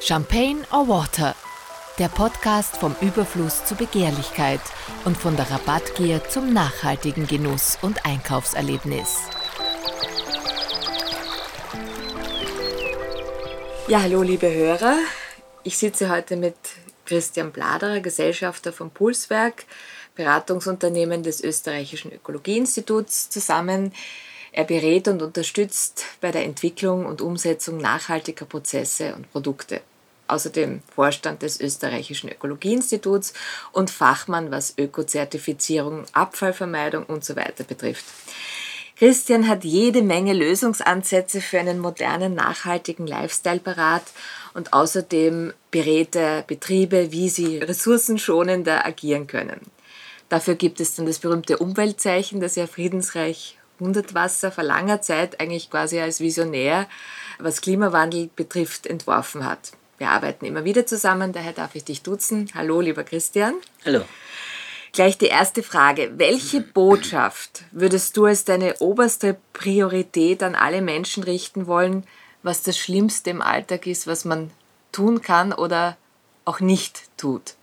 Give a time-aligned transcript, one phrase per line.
[0.00, 1.34] Champagne or Water,
[1.98, 4.60] der Podcast vom Überfluss zur Begehrlichkeit
[5.04, 9.20] und von der Rabattgier zum nachhaltigen Genuss und Einkaufserlebnis.
[13.88, 14.96] Ja, hallo liebe Hörer.
[15.62, 16.56] Ich sitze heute mit
[17.04, 19.66] Christian Bladerer, Gesellschafter vom Pulswerk,
[20.14, 23.92] Beratungsunternehmen des Österreichischen Ökologieinstituts, zusammen.
[24.52, 29.80] Er berät und unterstützt bei der Entwicklung und Umsetzung nachhaltiger Prozesse und Produkte
[30.32, 33.34] außerdem Vorstand des Österreichischen Ökologieinstituts
[33.72, 38.04] und Fachmann, was Ökozertifizierung, Abfallvermeidung und so betrifft.
[38.96, 44.04] Christian hat jede Menge Lösungsansätze für einen modernen, nachhaltigen Lifestyle parat
[44.54, 49.60] und außerdem berät er Betriebe, wie sie ressourcenschonender agieren können.
[50.28, 55.70] Dafür gibt es dann das berühmte Umweltzeichen, das ja Friedensreich Hundertwasser vor langer Zeit eigentlich
[55.70, 56.88] quasi als Visionär,
[57.38, 59.72] was Klimawandel betrifft, entworfen hat.
[59.98, 62.48] Wir arbeiten immer wieder zusammen, daher darf ich dich duzen.
[62.54, 63.54] Hallo, lieber Christian.
[63.84, 64.02] Hallo.
[64.92, 66.12] Gleich die erste Frage.
[66.16, 72.06] Welche Botschaft würdest du als deine oberste Priorität an alle Menschen richten wollen,
[72.42, 74.50] was das Schlimmste im Alltag ist, was man
[74.92, 75.96] tun kann oder
[76.44, 77.54] auch nicht tut?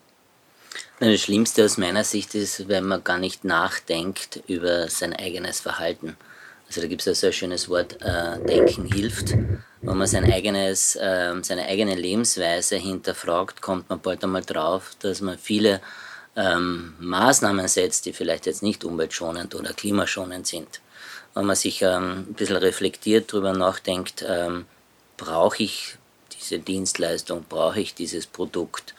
[1.02, 6.18] Das Schlimmste aus meiner Sicht ist, wenn man gar nicht nachdenkt über sein eigenes Verhalten.
[6.68, 9.30] Also da gibt es ja so ein schönes Wort, äh, Denken hilft.
[9.82, 15.22] Wenn man sein eigenes, äh, seine eigene Lebensweise hinterfragt, kommt man bald einmal drauf, dass
[15.22, 15.80] man viele
[16.36, 20.82] ähm, Maßnahmen setzt, die vielleicht jetzt nicht umweltschonend oder klimaschonend sind.
[21.34, 24.66] Wenn man sich ähm, ein bisschen reflektiert, darüber nachdenkt, ähm,
[25.16, 25.96] brauche ich
[26.38, 28.94] diese Dienstleistung, brauche ich dieses Produkt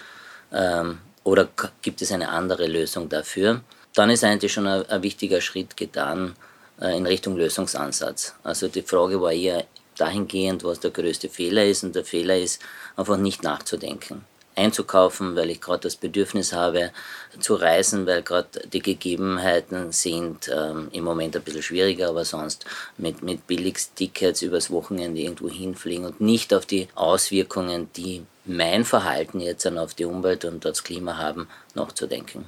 [0.51, 1.49] ähm, oder
[1.83, 3.61] gibt es eine andere Lösung dafür,
[3.95, 6.35] dann ist eigentlich schon ein, ein wichtiger Schritt getan,
[6.81, 8.35] äh, in Richtung Lösungsansatz.
[8.43, 9.65] Also die Frage war eher
[9.97, 11.85] dahingehend, was der größte Fehler ist.
[11.85, 12.61] Und der Fehler ist
[12.97, 14.25] einfach nicht nachzudenken.
[14.57, 16.91] Einzukaufen, weil ich gerade das Bedürfnis habe,
[17.39, 22.65] zu reisen, weil gerade die Gegebenheiten sind ähm, im Moment ein bisschen schwieriger, aber sonst
[22.99, 29.41] mit, mit Billigstickets übers Wochenende irgendwo hinfliegen und nicht auf die Auswirkungen, die mein Verhalten
[29.41, 32.47] jetzt dann auf die Umwelt und das Klima haben, nachzudenken.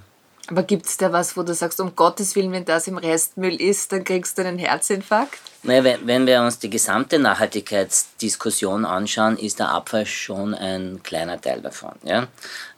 [0.48, 3.60] Aber gibt es da was, wo du sagst, um Gottes Willen, wenn das im Restmüll
[3.60, 5.38] ist, dann kriegst du einen Herzinfarkt?
[5.62, 11.40] Naja, wenn, wenn wir uns die gesamte Nachhaltigkeitsdiskussion anschauen, ist der Abfall schon ein kleiner
[11.40, 11.92] Teil davon.
[12.02, 12.26] Ja?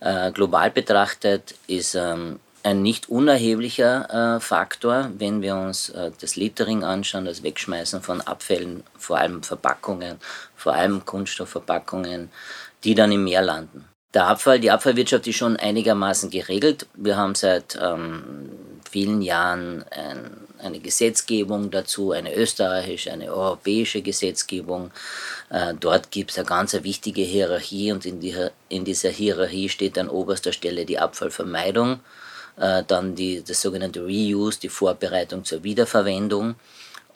[0.00, 6.36] Äh, global betrachtet ist ähm, ein nicht unerheblicher äh, Faktor, wenn wir uns äh, das
[6.36, 10.18] Littering anschauen, das Wegschmeißen von Abfällen, vor allem Verpackungen,
[10.56, 12.30] vor allem Kunststoffverpackungen,
[12.84, 13.86] die dann im Meer landen.
[14.14, 16.86] Der Abfall, die Abfallwirtschaft ist schon einigermaßen geregelt.
[16.94, 18.50] Wir haben seit ähm,
[18.88, 20.30] vielen Jahren ein,
[20.62, 24.92] eine Gesetzgebung dazu, eine österreichische, eine europäische Gesetzgebung.
[25.50, 28.36] Äh, dort gibt es eine ganz wichtige Hierarchie und in, die,
[28.68, 31.98] in, dieser Hierarchie steht an oberster Stelle die Abfallvermeidung,
[32.56, 36.54] äh, dann die, das sogenannte Reuse, die Vorbereitung zur Wiederverwendung,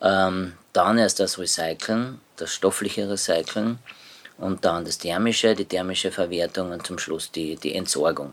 [0.02, 3.78] ähm, dann erst das Recyceln, das stoffliche Recyceln
[4.38, 8.32] und dann das thermische, die thermische Verwertung und zum Schluss die, die Entsorgung.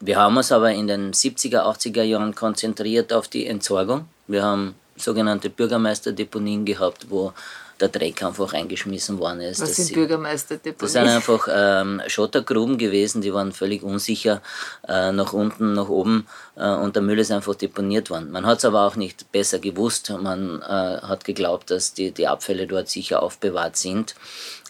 [0.00, 4.06] Wir haben uns aber in den 70er, 80er Jahren konzentriert auf die Entsorgung.
[4.28, 7.32] Wir haben sogenannte Bürgermeisterdeponien gehabt, wo
[7.80, 9.60] der Dreck einfach eingeschmissen worden ist.
[9.60, 10.76] Was das sind Bürgermeisterdeponien?
[10.80, 14.42] Das sind einfach ähm, Schottergruben gewesen, die waren völlig unsicher
[14.86, 18.30] äh, nach unten, nach oben äh, und der Müll ist einfach deponiert worden.
[18.30, 20.10] Man hat es aber auch nicht besser gewusst.
[20.10, 24.14] Man äh, hat geglaubt, dass die, die Abfälle dort sicher aufbewahrt sind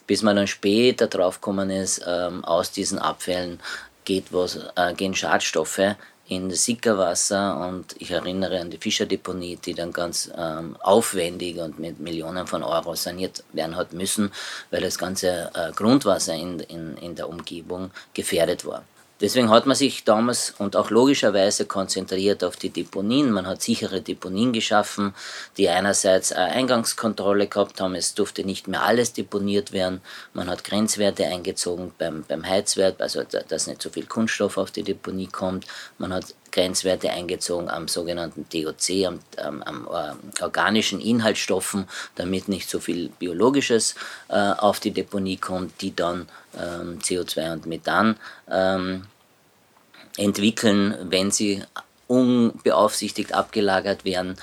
[0.08, 3.60] bis man dann später draufgekommen ist, ähm, aus diesen Abfällen
[4.04, 5.94] geht was, äh, gehen Schadstoffe
[6.28, 11.78] in das Sickerwasser und ich erinnere an die Fischerdeponie, die dann ganz ähm, aufwendig und
[11.78, 14.32] mit Millionen von Euro saniert werden hat müssen,
[14.70, 18.84] weil das ganze äh, Grundwasser in, in, in der Umgebung gefährdet war.
[19.20, 23.32] Deswegen hat man sich damals und auch logischerweise konzentriert auf die Deponien.
[23.32, 25.12] Man hat sichere Deponien geschaffen,
[25.56, 27.96] die einerseits eine Eingangskontrolle gehabt haben.
[27.96, 30.00] Es durfte nicht mehr alles deponiert werden.
[30.34, 34.84] Man hat Grenzwerte eingezogen beim, beim Heizwert, also dass nicht so viel Kunststoff auf die
[34.84, 35.66] Deponie kommt.
[35.98, 41.86] Man hat Grenzwerte eingezogen am sogenannten DOC, am, am, am äh, organischen Inhaltsstoffen,
[42.16, 43.94] damit nicht so viel Biologisches
[44.28, 48.16] äh, auf die Deponie kommt, die dann ähm, CO2 und Methan
[48.50, 49.04] ähm,
[50.16, 51.62] entwickeln, wenn sie
[52.06, 54.36] unbeaufsichtigt abgelagert werden.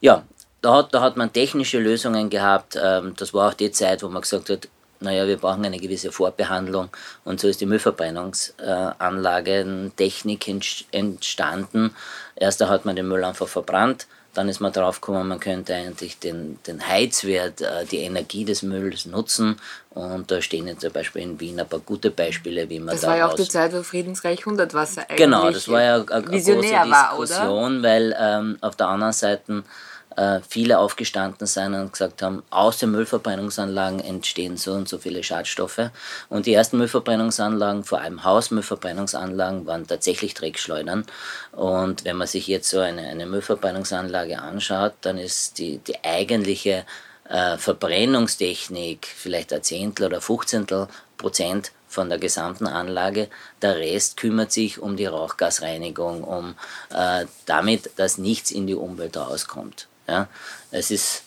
[0.00, 0.24] Ja,
[0.62, 2.78] da hat, da hat man technische Lösungen gehabt.
[2.82, 4.68] Ähm, das war auch die Zeit, wo man gesagt hat,
[5.00, 6.90] naja, wir brauchen eine gewisse Vorbehandlung.
[7.24, 10.46] Und so ist die Müllverbrennungsanlagentechnik
[10.92, 11.96] entstanden.
[12.36, 15.74] Erst da hat man den Müll einfach verbrannt, Dann ist man drauf gekommen, man könnte
[15.74, 19.56] eigentlich den, den Heizwert, äh, die Energie des Mülls nutzen.
[19.90, 23.04] Und da stehen jetzt zum Beispiel in Wien ein paar gute Beispiele, wie man Das
[23.04, 26.08] war ja auch die Zeit, wo Friedensreich 100 Wasser eigentlich Genau, das war ja eine,
[26.12, 27.18] eine große visionär war?
[27.18, 29.64] Diskussion, weil ähm, auf der anderen Seite
[30.16, 35.22] äh, viele aufgestanden sind und gesagt haben, aus den Müllverbrennungsanlagen entstehen so und so viele
[35.22, 35.90] Schadstoffe.
[36.28, 41.06] Und die ersten Müllverbrennungsanlagen, vor allem Hausmüllverbrennungsanlagen, waren tatsächlich Dreckschleudern.
[41.52, 46.84] Und wenn man sich jetzt so eine, eine Müllverbrennungsanlage anschaut, dann ist die, die eigentliche
[47.28, 53.28] äh, Verbrennungstechnik vielleicht ein Zehntel oder Fünfzehntel Prozent von der gesamten Anlage.
[53.62, 56.54] Der Rest kümmert sich um die Rauchgasreinigung, um
[56.94, 59.86] äh, damit, dass nichts in die Umwelt rauskommt.
[60.10, 60.28] Ja?
[60.70, 61.22] Es ist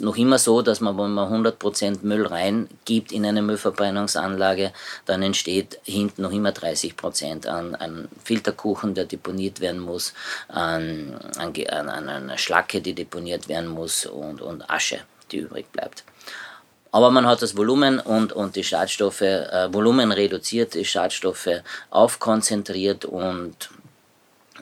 [0.00, 4.72] noch immer so, dass man, wenn man 100% Müll reingibt in eine Müllverbrennungsanlage,
[5.06, 10.14] dann entsteht hinten noch immer 30% an, an Filterkuchen, der deponiert werden muss,
[10.48, 11.54] an, an,
[11.88, 15.00] an einer Schlacke, die deponiert werden muss und, und Asche,
[15.30, 16.04] die übrig bleibt.
[16.90, 21.48] Aber man hat das Volumen und, und die Schadstoffe, äh, Volumen reduziert, die Schadstoffe
[21.90, 23.70] aufkonzentriert und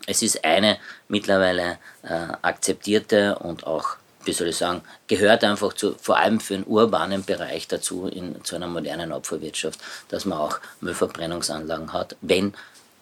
[0.07, 0.79] es ist eine
[1.09, 6.55] mittlerweile äh, akzeptierte und auch, wie soll ich sagen, gehört einfach zu, vor allem für
[6.55, 12.55] den urbanen Bereich dazu, in, zu einer modernen Abfallwirtschaft, dass man auch Müllverbrennungsanlagen hat, wenn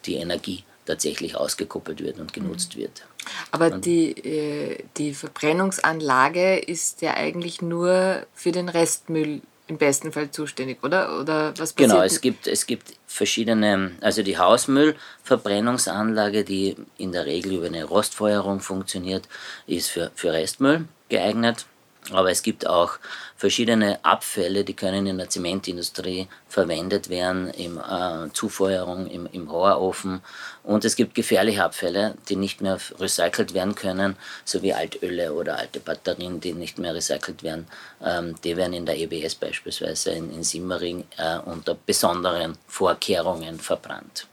[0.06, 2.80] die Energie tatsächlich ausgekoppelt wird und genutzt Mhm.
[2.80, 3.02] wird.
[3.50, 10.30] Aber die, äh, die Verbrennungsanlage ist ja eigentlich nur für den Restmüll im besten Fall
[10.30, 11.20] zuständig, oder?
[11.20, 11.90] Oder was passiert?
[11.90, 17.84] Genau, es gibt, es gibt verschiedene, also die Hausmüllverbrennungsanlage, die in der Regel über eine
[17.84, 19.28] Rostfeuerung funktioniert,
[19.66, 21.66] ist für, für Restmüll geeignet.
[22.12, 22.98] Aber es gibt auch
[23.36, 30.20] verschiedene Abfälle, die können in der Zementindustrie verwendet werden, im äh, Zufeuerung, im, im Rohrofen.
[30.62, 35.80] Und es gibt gefährliche Abfälle, die nicht mehr recycelt werden können, sowie Altöle oder alte
[35.80, 37.66] Batterien, die nicht mehr recycelt werden.
[38.04, 44.26] Ähm, die werden in der EBS beispielsweise in, in Simmering äh, unter besonderen Vorkehrungen verbrannt.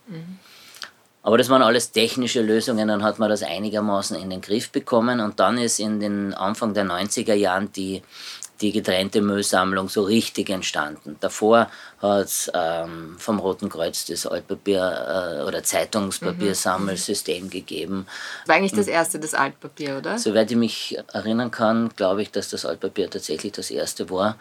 [1.26, 5.18] Aber das waren alles technische Lösungen, dann hat man das einigermaßen in den Griff bekommen
[5.18, 8.00] und dann ist in den Anfang der 90er Jahren die,
[8.60, 11.16] die getrennte Müllsammlung so richtig entstanden.
[11.18, 11.68] Davor
[12.00, 18.06] hat es ähm, vom Roten Kreuz das Altpapier- äh, oder Zeitungspapiersammelsystem gegeben.
[18.42, 20.20] Das war eigentlich das erste, das Altpapier, oder?
[20.20, 24.36] Soweit ich mich erinnern kann, glaube ich, dass das Altpapier tatsächlich das erste war.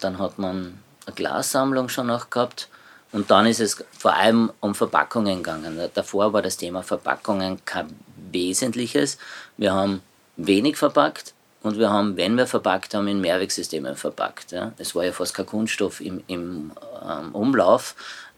[0.00, 2.68] Dann hat man eine Glassammlung schon noch gehabt.
[3.12, 5.78] Und dann ist es vor allem um Verpackungen gegangen.
[5.94, 7.88] Davor war das Thema Verpackungen kein
[8.32, 9.18] wesentliches.
[9.56, 10.02] Wir haben
[10.36, 11.32] wenig verpackt
[11.62, 14.52] und wir haben, wenn wir verpackt haben, in Mehrwegsystemen verpackt.
[14.52, 14.72] Ja.
[14.78, 16.72] Es war ja fast kein Kunststoff im, im
[17.08, 17.94] ähm, Umlauf.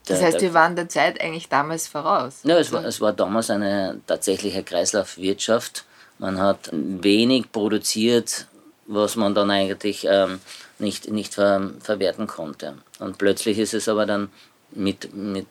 [0.07, 2.41] Das Der- heißt, der- wir waren der Zeit eigentlich damals voraus.
[2.45, 5.85] ja, es war, es war damals eine tatsächliche Kreislaufwirtschaft.
[6.19, 8.47] Man hat wenig produziert,
[8.87, 10.41] was man dann eigentlich ähm,
[10.79, 12.75] nicht, nicht ver, verwerten konnte.
[12.99, 14.31] Und plötzlich ist es aber dann
[14.71, 15.47] mit, mit,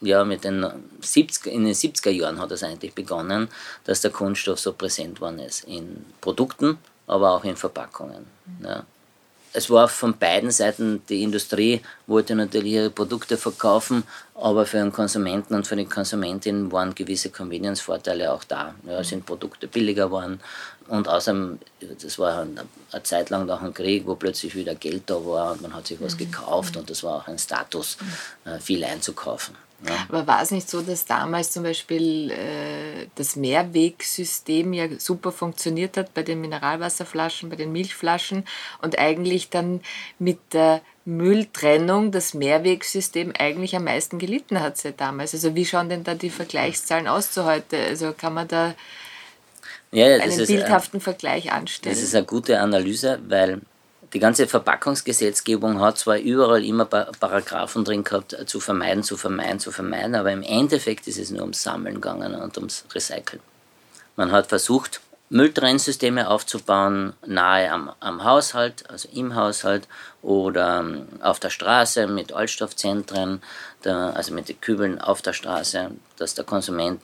[0.00, 0.66] ja, mit den
[1.00, 3.48] 70, in den 70er Jahren hat es eigentlich begonnen,
[3.84, 5.64] dass der Kunststoff so präsent worden ist.
[5.64, 8.26] In Produkten, aber auch in Verpackungen.
[8.62, 8.84] Ja
[9.52, 14.04] es war von beiden Seiten, die Industrie wollte natürlich ihre Produkte verkaufen,
[14.34, 18.74] aber für den Konsumenten und für die Konsumentin waren gewisse Convenience-Vorteile auch da.
[18.86, 20.40] Ja, sind Produkte billiger geworden
[20.88, 21.58] und außerdem,
[22.02, 22.64] das war eine,
[23.04, 26.00] Zeit lang nach dem Krieg, wo plötzlich wieder Geld da war und man hat sich
[26.00, 27.96] was gekauft und das war auch ein Status,
[28.44, 29.54] äh, viel einzukaufen.
[29.86, 30.06] Ja.
[30.08, 35.96] Aber war es nicht so, dass damals zum Beispiel äh, das Mehrwegsystem ja super funktioniert
[35.96, 38.44] hat bei den Mineralwasserflaschen, bei den Milchflaschen
[38.82, 39.80] und eigentlich dann
[40.18, 45.32] mit der Mülltrennung das Mehrwegsystem eigentlich am meisten gelitten hat seit damals?
[45.32, 47.78] Also wie schauen denn da die Vergleichszahlen aus zu heute?
[47.78, 48.74] Also kann man da
[49.92, 51.94] Ja, einen bildhaften Vergleich anstellen?
[51.94, 53.62] Das ist eine gute Analyse, weil
[54.12, 59.16] die ganze Verpackungsgesetzgebung hat zwar überall immer Pa- Paragraphen drin gehabt, äh, zu vermeiden, zu
[59.16, 63.40] vermeiden, zu vermeiden, aber im Endeffekt ist es nur ums Sammeln gegangen und ums Recyceln.
[64.16, 65.00] Man hat versucht,
[65.32, 69.86] Mülltrennsysteme aufzubauen, nahe am, am Haushalt, also im Haushalt
[70.22, 73.40] oder ähm, auf der Straße mit Altstoffzentren,
[73.82, 77.00] da, also mit den Kübeln auf der Straße, dass der Konsument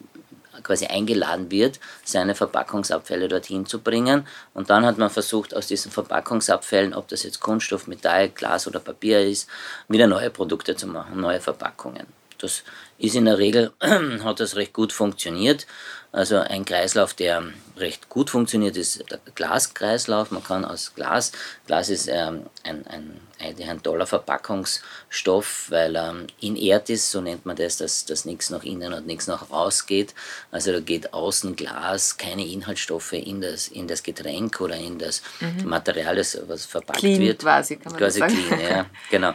[0.62, 4.26] quasi eingeladen wird, seine Verpackungsabfälle dorthin zu bringen.
[4.54, 8.80] Und dann hat man versucht, aus diesen Verpackungsabfällen, ob das jetzt Kunststoff, Metall, Glas oder
[8.80, 9.48] Papier ist,
[9.88, 12.06] wieder neue Produkte zu machen, neue Verpackungen.
[12.38, 12.64] Das
[12.98, 15.66] ist in der Regel, hat das recht gut funktioniert.
[16.12, 17.42] Also ein Kreislauf, der
[17.76, 20.30] recht gut funktioniert, ist der Glaskreislauf.
[20.30, 21.32] Man kann aus Glas,
[21.66, 27.44] Glas ist ähm, ein, ein, ein toller Verpackungsstoff, weil er ähm, inert ist, so nennt
[27.44, 30.14] man das, dass, dass nichts nach innen und nichts nach raus geht.
[30.50, 35.20] Also da geht außen Glas, keine Inhaltsstoffe in das, in das Getränk oder in das
[35.40, 35.68] mhm.
[35.68, 37.40] Material, das was verpackt clean wird.
[37.40, 38.34] quasi, kann man quasi sagen.
[38.34, 39.34] clean, ja, genau.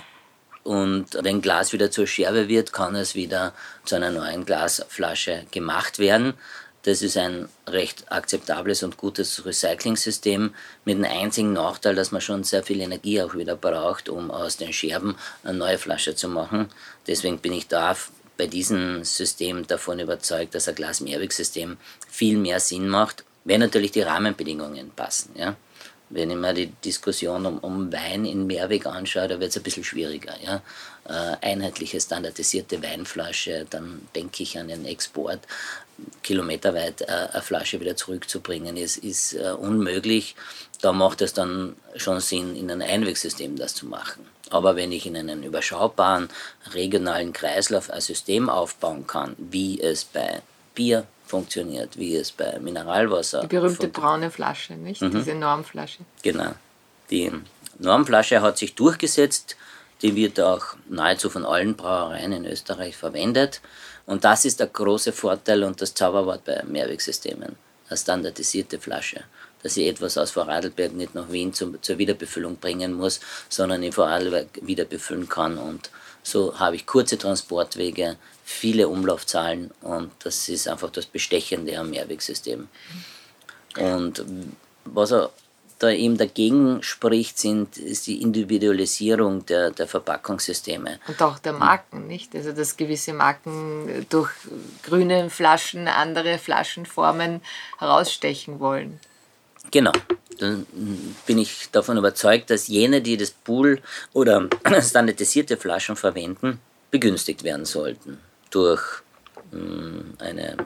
[0.64, 3.54] Und wenn Glas wieder zur Scherbe wird, kann es wieder
[3.84, 6.34] zu einer neuen Glasflasche gemacht werden.
[6.84, 10.54] Das ist ein recht akzeptables und gutes Recycling-System
[10.84, 14.58] mit dem einzigen Nachteil, dass man schon sehr viel Energie auch wieder braucht, um aus
[14.58, 16.70] den Scherben eine neue Flasche zu machen.
[17.06, 17.96] Deswegen bin ich da
[18.38, 21.78] bei diesem System davon überzeugt, dass ein Glas-Mehrwegsystem
[22.10, 25.32] viel mehr Sinn macht, wenn natürlich die Rahmenbedingungen passen.
[25.36, 25.56] Ja?
[26.12, 29.64] Wenn ich mir die Diskussion um, um Wein in Mehrweg anschaue, da wird es ein
[29.64, 30.36] bisschen schwieriger.
[30.44, 30.62] Ja?
[31.08, 35.40] Äh, einheitliche, standardisierte Weinflasche, dann denke ich an den Export.
[36.24, 40.36] Kilometerweit äh, eine Flasche wieder zurückzubringen, ist, ist äh, unmöglich.
[40.82, 44.26] Da macht es dann schon Sinn, in einem Einwegsystem das zu machen.
[44.50, 46.30] Aber wenn ich in einem überschaubaren
[46.74, 50.42] regionalen Kreislauf ein System aufbauen kann, wie es bei
[50.76, 53.42] Bier funktioniert, wie es bei Mineralwasser.
[53.42, 55.02] Die berühmte braune Flasche, nicht?
[55.02, 55.12] Mhm.
[55.12, 56.00] Diese Normflasche.
[56.22, 56.52] Genau.
[57.10, 57.32] Die
[57.80, 59.56] Normflasche hat sich durchgesetzt.
[60.02, 63.62] Die wird auch nahezu von allen Brauereien in Österreich verwendet.
[64.06, 67.56] Und das ist der große Vorteil und das Zauberwort bei Mehrwegsystemen.
[67.88, 69.22] Eine standardisierte Flasche.
[69.64, 73.94] Dass ich etwas aus Vorarlberg nicht nach Wien zum, zur Wiederbefüllung bringen muss, sondern in
[73.94, 75.58] Vorarlberg wieder befüllen kann.
[75.58, 75.92] Und
[76.24, 78.18] so habe ich kurze Transportwege,
[78.52, 82.68] viele Umlaufzahlen und das ist einfach das Bestechende am Mehrwegsystem.
[83.78, 84.24] Und
[84.86, 85.32] was er
[85.80, 91.00] da eben dagegen spricht, sind, ist die Individualisierung der, der Verpackungssysteme.
[91.08, 92.36] Und auch der Marken, nicht?
[92.36, 94.30] Also dass gewisse Marken durch
[94.84, 97.42] grüne Flaschen andere Flaschenformen
[97.80, 99.00] herausstechen wollen.
[99.72, 99.92] Genau.
[100.38, 100.68] Dann
[101.26, 103.82] bin ich davon überzeugt, dass jene, die das Pool
[104.14, 104.50] oder
[104.82, 106.60] standardisierte Flaschen verwenden,
[106.92, 108.20] begünstigt werden sollten
[108.52, 108.82] durch
[109.52, 110.58] hm, eine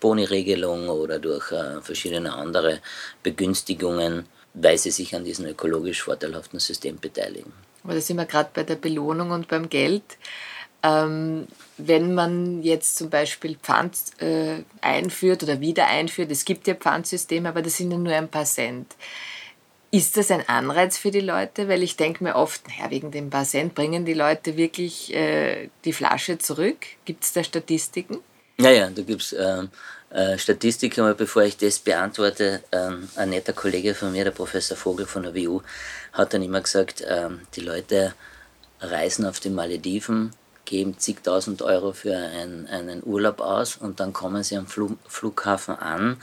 [0.00, 2.80] Boni-Regelung oder durch äh, verschiedene andere
[3.22, 7.52] Begünstigungen, weil sie sich an diesem ökologisch vorteilhaften System beteiligen.
[7.84, 10.02] Aber da sind wir gerade bei der Belohnung und beim Geld.
[10.82, 11.46] Ähm,
[11.76, 17.48] wenn man jetzt zum Beispiel Pfand äh, einführt oder wieder einführt, es gibt ja Pfandsysteme,
[17.48, 18.94] aber das sind ja nur ein paar Cent.
[19.92, 21.68] Ist das ein Anreiz für die Leute?
[21.68, 25.92] Weil ich denke mir oft, naja, wegen dem paar bringen die Leute wirklich äh, die
[25.92, 26.78] Flasche zurück.
[27.04, 28.18] Gibt es da Statistiken?
[28.58, 29.64] Ja, ja, da gibt es äh,
[30.10, 34.76] äh, Statistiken, aber bevor ich das beantworte, ähm, ein netter Kollege von mir, der Professor
[34.76, 35.62] Vogel von der WU,
[36.12, 38.14] hat dann immer gesagt, ähm, die Leute
[38.80, 40.32] reisen auf die Malediven,
[40.66, 45.76] geben zigtausend Euro für ein, einen Urlaub aus und dann kommen sie am Flug, Flughafen
[45.76, 46.18] an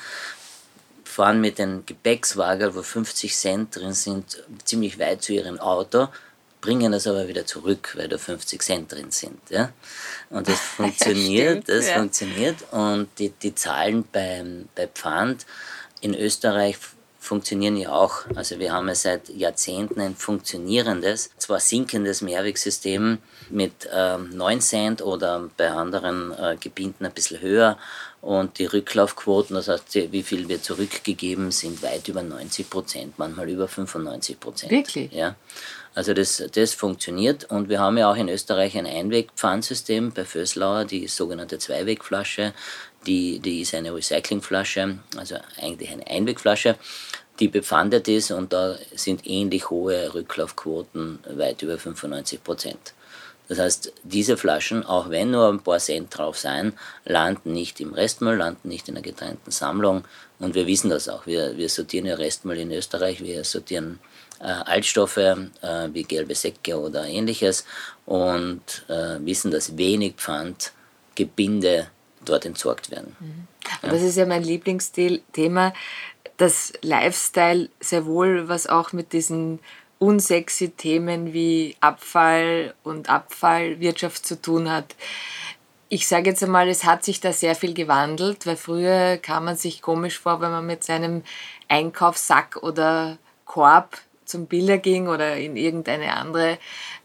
[1.18, 6.10] fahren mit dem Gepäckswagen, wo 50 Cent drin sind, ziemlich weit zu ihrem Auto,
[6.62, 9.40] bringen das aber wieder zurück, weil da 50 Cent drin sind.
[9.50, 9.72] Ja?
[10.30, 11.94] Und das funktioniert, Stimmt, das ja.
[11.96, 12.58] funktioniert.
[12.72, 15.48] Und die, die Zahlen beim, bei Pfand
[16.02, 16.78] in Österreich
[17.20, 18.26] funktionieren ja auch.
[18.36, 23.18] Also wir haben ja seit Jahrzehnten ein funktionierendes, zwar sinkendes Mehrwegsystem
[23.50, 27.80] mit ähm, 9 Cent oder bei anderen äh, Gebieten ein bisschen höher.
[28.22, 33.50] Und die Rücklaufquoten, das heißt, wie viel wir zurückgegeben, sind weit über 90 Prozent, manchmal
[33.50, 34.72] über 95 Prozent.
[34.72, 35.12] Wirklich?
[35.14, 35.36] Ja.
[35.94, 40.86] Also das, das funktioniert und wir haben ja auch in Österreich ein Einwegpfandsystem bei Föslauer,
[40.86, 42.54] die sogenannte Zweiwegflasche,
[43.08, 46.76] die, die ist eine Recyclingflasche, also eigentlich eine Einwegflasche,
[47.40, 52.94] die bepfandet ist und da sind ähnlich hohe Rücklaufquoten, weit über 95 Prozent.
[53.48, 56.74] Das heißt, diese Flaschen, auch wenn nur ein paar Cent drauf sein,
[57.06, 60.04] landen nicht im Restmüll, landen nicht in der getrennten Sammlung.
[60.40, 61.26] Und wir wissen das auch.
[61.26, 64.00] Wir, wir sortieren ja Restmüll in Österreich, wir sortieren
[64.40, 65.36] äh, Altstoffe äh,
[65.94, 67.66] wie gelbe Säcke oder ähnliches
[68.06, 70.74] und äh, wissen, dass wenig Pfand,
[71.16, 71.88] Gebinde
[72.24, 73.16] dort entsorgt werden.
[73.20, 73.48] Mhm.
[73.82, 73.90] Ja.
[73.90, 75.74] Das ist ja mein Lieblingsthema,
[76.38, 79.60] dass Lifestyle sehr wohl was auch mit diesen
[80.00, 84.96] unsexy Themen wie Abfall und Abfallwirtschaft zu tun hat.
[85.90, 89.56] Ich sage jetzt einmal, es hat sich da sehr viel gewandelt, weil früher kam man
[89.56, 91.24] sich komisch vor, wenn man mit seinem
[91.70, 96.60] Einkaufssack oder Korb zum Biller ging oder in irgendeine andere,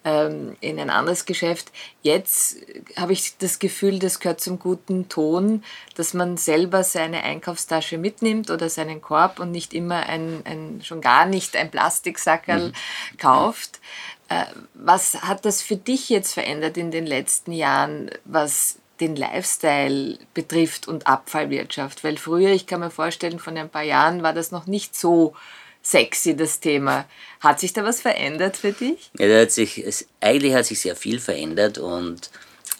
[0.05, 1.71] ähm, in ein anderes Geschäft.
[2.03, 2.57] Jetzt
[2.97, 5.63] habe ich das Gefühl, das gehört zum guten Ton,
[5.95, 11.01] dass man selber seine Einkaufstasche mitnimmt oder seinen Korb und nicht immer ein, ein schon
[11.01, 13.17] gar nicht ein Plastiksackerl mhm.
[13.19, 13.81] kauft.
[14.29, 20.19] Äh, was hat das für dich jetzt verändert in den letzten Jahren, was den Lifestyle
[20.35, 22.03] betrifft und Abfallwirtschaft?
[22.03, 25.35] Weil früher, ich kann mir vorstellen, von ein paar Jahren war das noch nicht so
[25.83, 27.07] sexy, das Thema.
[27.41, 29.11] Hat sich da was verändert für dich?
[29.19, 32.31] Ja, da hat sich, es, eigentlich hat sich sehr viel verändert und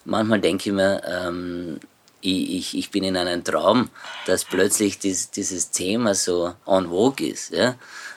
[0.05, 1.81] manchmal denke ich mir, ähm,
[2.21, 3.91] ich, ich, ich bin in einem Traum,
[4.27, 7.51] dass plötzlich dies, dieses Thema so on vogue ist.
[7.51, 7.75] Ja?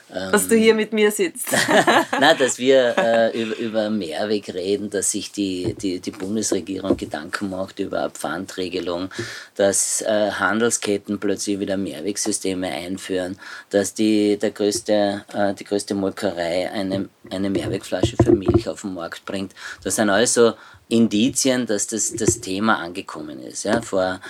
[0.08, 1.48] Dass du hier mit mir sitzt.
[2.20, 7.50] Nein, dass wir äh, über, über Mehrweg reden, dass sich die, die, die Bundesregierung Gedanken
[7.50, 9.10] macht über Pfandregelung,
[9.56, 13.38] dass äh, Handelsketten plötzlich wieder Mehrwegsysteme einführen,
[13.70, 18.94] dass die, der größte, äh, die größte Molkerei eine, eine Mehrwegflasche für Milch auf den
[18.94, 19.54] Markt bringt.
[19.82, 20.54] Das sind also
[20.88, 23.64] Indizien, dass das, das Thema angekommen ist.
[23.64, 24.20] Ja, vor,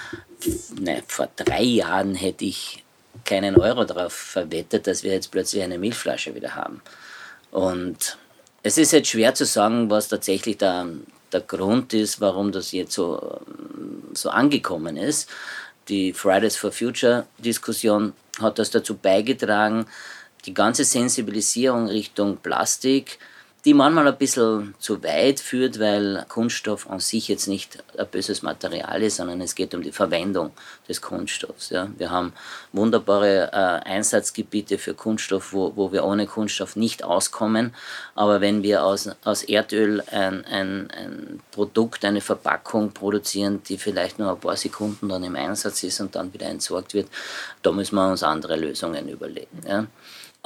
[0.81, 2.83] ne, vor drei Jahren hätte ich
[3.25, 6.81] keinen Euro darauf verwettet, dass wir jetzt plötzlich eine Milchflasche wieder haben.
[7.51, 8.19] Und
[8.63, 10.87] es ist jetzt schwer zu sagen, was tatsächlich der,
[11.33, 13.41] der Grund ist, warum das jetzt so,
[14.13, 15.31] so angekommen ist.
[15.89, 19.87] Die Fridays for Future Diskussion hat das dazu beigetragen,
[20.45, 23.19] die ganze Sensibilisierung Richtung Plastik
[23.67, 28.43] die manchmal ein bisschen zu weit führt, weil Kunststoff an sich jetzt nicht ein böses
[28.43, 30.53] Material ist, sondern es geht um die Verwendung
[30.89, 31.71] des Kunststoffs.
[31.71, 31.89] Ja.
[31.99, 32.33] Wir haben
[32.73, 37.75] wunderbare äh, Einsatzgebiete für Kunststoff, wo, wo wir ohne Kunststoff nicht auskommen.
[38.15, 44.21] Aber wenn wir aus, aus Erdöl ein, ein, ein Produkt, eine Verpackung produzieren, die vielleicht
[44.21, 47.09] nur ein paar Sekunden dann im Einsatz ist und dann wieder entsorgt wird,
[47.63, 49.61] da müssen wir uns andere Lösungen überlegen.
[49.67, 49.87] Ja.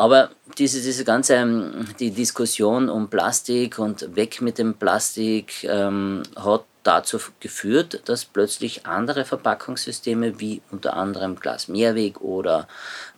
[0.00, 6.23] Aber diese, diese ganze ähm, die Diskussion um Plastik und weg mit dem Plastik ähm,
[6.37, 12.66] hat dazu geführt, dass plötzlich andere Verpackungssysteme wie unter anderem Glas Mehrweg oder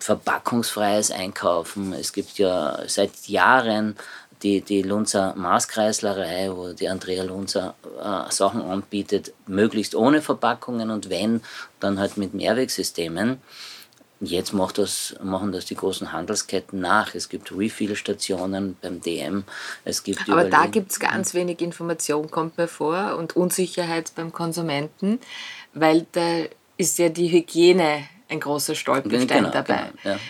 [0.01, 1.93] verpackungsfreies Einkaufen.
[1.93, 3.95] Es gibt ja seit Jahren
[4.43, 11.11] die, die Lunzer Maßkreislerei, wo die Andrea Lunzer äh, Sachen anbietet, möglichst ohne Verpackungen und
[11.11, 11.43] wenn,
[11.79, 13.41] dann halt mit Mehrwegsystemen.
[14.25, 17.17] Jetzt macht das, machen das die großen Handelsketten nach.
[17.17, 19.43] Es gibt Refill-Stationen beim DM.
[19.85, 24.33] Es gibt Aber da gibt es ganz wenig Information, kommt mir vor, und Unsicherheit beim
[24.33, 25.19] Konsumenten,
[25.75, 26.45] weil da
[26.77, 29.91] ist ja die Hygiene ein großer Stolperstein genau, dabei.
[30.03, 30.21] Genau, ja.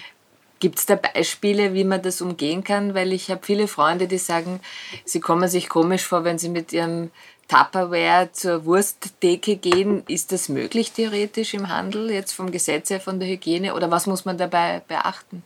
[0.58, 2.94] Gibt es da Beispiele, wie man das umgehen kann?
[2.94, 4.60] Weil ich habe viele Freunde, die sagen,
[5.04, 7.10] sie kommen sich komisch vor, wenn sie mit ihrem
[7.52, 13.20] Tupperware zur Wursttheke gehen, ist das möglich theoretisch im Handel, jetzt vom Gesetz her, von
[13.20, 13.74] der Hygiene?
[13.74, 15.42] Oder was muss man dabei beachten?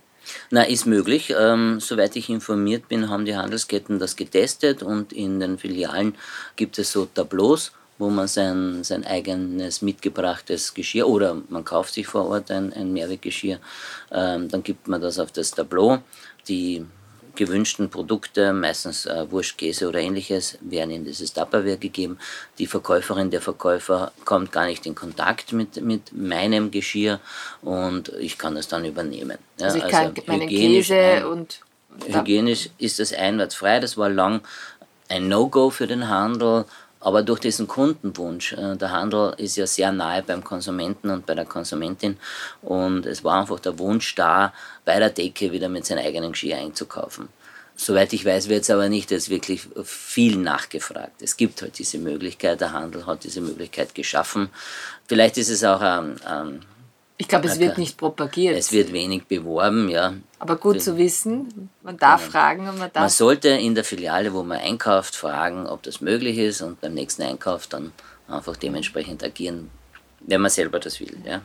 [0.50, 1.35] Na, ist möglich.
[1.37, 6.14] Ähm, soweit ich informiert bin, haben die Handelsketten das getestet und in den Filialen
[6.54, 12.07] gibt es so Tableaus, wo man sein, sein eigenes mitgebrachtes Geschirr oder man kauft sich
[12.07, 13.59] vor Ort ein, ein Mehrweggeschirr,
[14.12, 15.98] ähm, dann gibt man das auf das Tableau.
[16.46, 16.87] Die
[17.37, 22.18] gewünschten Produkte, meistens äh, Wurst, Käse oder ähnliches, werden in dieses Tupperware gegeben.
[22.59, 27.20] Die Verkäuferin, der Verkäufer kommt gar nicht in Kontakt mit, mit meinem Geschirr
[27.62, 29.38] und ich kann das dann übernehmen.
[29.59, 31.61] Ja, also ich kann also meinen Käse und...
[32.09, 33.81] Hygienisch ist das einwandfrei.
[33.81, 34.42] Das war lang
[35.09, 36.66] ein No-Go für den Handel
[37.07, 41.37] aber durch diesen Kundenwunsch, äh, der Handel ist ja sehr nahe beim Konsumenten und bei
[41.37, 42.16] der Konsumentin
[42.62, 44.53] und es war einfach der Wunsch da,
[44.85, 47.29] bei der Decke wieder mit seinem eigenen Geschirr einzukaufen.
[47.77, 51.23] Soweit ich weiß, wird es aber nicht als wirklich viel nachgefragt.
[51.23, 54.49] Es gibt halt diese Möglichkeit, der Handel hat diese Möglichkeit geschaffen.
[55.07, 56.64] Vielleicht ist es auch ein, ein
[57.18, 58.57] ich glaube, es wird nicht propagiert.
[58.57, 60.14] Es wird wenig beworben, ja.
[60.38, 62.31] Aber gut zu wissen, man darf ja.
[62.31, 63.02] fragen und man darf.
[63.02, 66.94] Man sollte in der Filiale, wo man einkauft, fragen, ob das möglich ist und beim
[66.94, 67.92] nächsten Einkauf dann
[68.29, 69.70] einfach dementsprechend agieren,
[70.20, 71.40] wenn man selber das will, ja.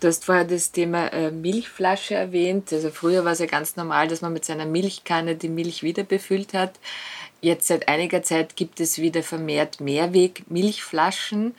[0.00, 2.72] Du hast vorher das Thema äh, Milchflasche erwähnt.
[2.72, 6.04] Also früher war es ja ganz normal, dass man mit seiner Milchkanne die Milch wieder
[6.04, 6.72] befüllt hat.
[7.40, 11.54] Jetzt seit einiger Zeit gibt es wieder vermehrt Mehrweg-Milchflaschen.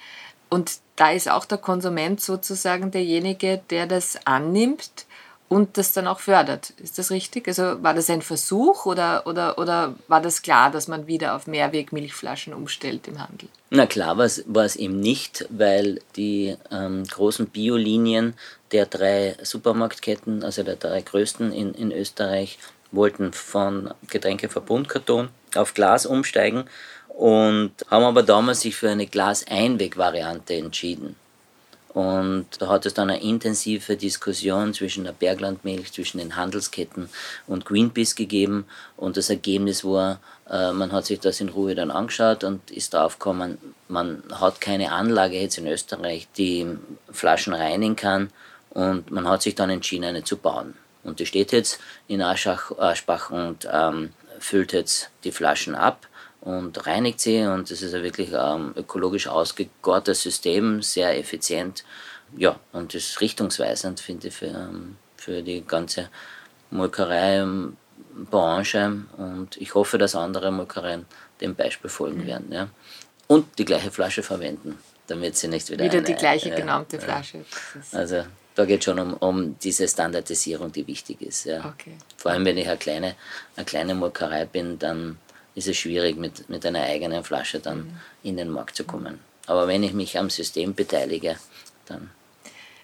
[0.49, 5.05] Und da ist auch der Konsument sozusagen derjenige, der das annimmt
[5.49, 6.71] und das dann auch fördert.
[6.77, 7.47] Ist das richtig?
[7.47, 11.47] Also war das ein Versuch oder, oder, oder war das klar, dass man wieder auf
[11.47, 13.49] Mehrwegmilchflaschen umstellt im Handel?
[13.71, 14.25] Na klar war
[14.65, 18.35] es eben nicht, weil die ähm, großen Biolinien
[18.71, 22.59] der drei Supermarktketten, also der drei größten in, in Österreich,
[22.91, 26.65] wollten von Getränkeverbundkarton auf Glas umsteigen
[27.19, 31.17] und haben aber damals sich für eine Glas-Einweg-Variante entschieden.
[31.89, 37.09] Und da hat es dann eine intensive Diskussion zwischen der Berglandmilch, zwischen den Handelsketten
[37.45, 38.67] und Greenpeace gegeben.
[38.95, 42.93] Und das Ergebnis war, äh, man hat sich das in Ruhe dann angeschaut und ist
[42.93, 43.57] draufgekommen,
[43.89, 46.67] man hat keine Anlage jetzt in Österreich, die
[47.11, 48.29] Flaschen reinigen kann.
[48.69, 50.75] Und man hat sich dann entschieden, eine zu bauen.
[51.03, 56.05] Und die steht jetzt in Aschach, Aschbach und ähm, füllt jetzt die Flaschen ab
[56.41, 57.41] und reinigt sie.
[57.41, 61.83] Und das ist ein wirklich ähm, ökologisch ausgegortes System, sehr effizient.
[62.37, 66.09] Ja, und das ist richtungsweisend, finde ich, für, ähm, für die ganze
[66.71, 69.03] Molkerei-Branche.
[69.17, 71.05] Und ich hoffe, dass andere Molkereien
[71.41, 72.27] dem Beispiel folgen mhm.
[72.27, 72.51] werden.
[72.51, 72.69] Ja.
[73.27, 75.85] Und die gleiche Flasche verwenden, damit sie nicht wieder.
[75.85, 77.45] Wieder eine, die gleiche äh, genormte Flasche.
[77.91, 78.25] Also
[78.55, 81.45] da geht es schon um, um diese Standardisierung, die wichtig ist.
[81.45, 81.59] Ja.
[81.59, 81.95] Okay.
[82.17, 83.15] Vor allem, wenn ich eine kleine,
[83.55, 85.17] eine kleine Molkerei bin, dann
[85.55, 87.99] ist es schwierig, mit, mit einer eigenen Flasche dann mhm.
[88.23, 89.19] in den Markt zu kommen.
[89.47, 91.37] Aber wenn ich mich am System beteilige,
[91.85, 92.11] dann.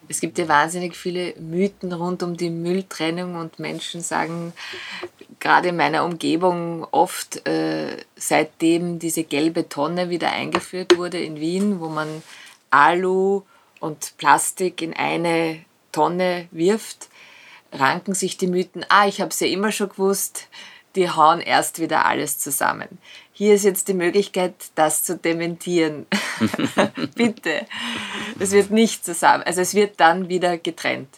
[0.08, 4.52] Es gibt ja wahnsinnig viele Mythen rund um die Mülltrennung und Menschen sagen,
[5.40, 11.80] gerade in meiner Umgebung oft, äh, seitdem diese gelbe Tonne wieder eingeführt wurde in Wien,
[11.80, 12.22] wo man
[12.70, 13.42] Alu
[13.80, 17.08] und Plastik in eine Tonne wirft,
[17.72, 20.48] ranken sich die Mythen, ah, ich habe es ja immer schon gewusst,
[20.96, 22.88] die hauen erst wieder alles zusammen.
[23.32, 26.06] Hier ist jetzt die Möglichkeit, das zu dementieren.
[27.14, 27.66] Bitte.
[28.38, 31.08] Es wird nicht zusammen, also es wird dann wieder getrennt.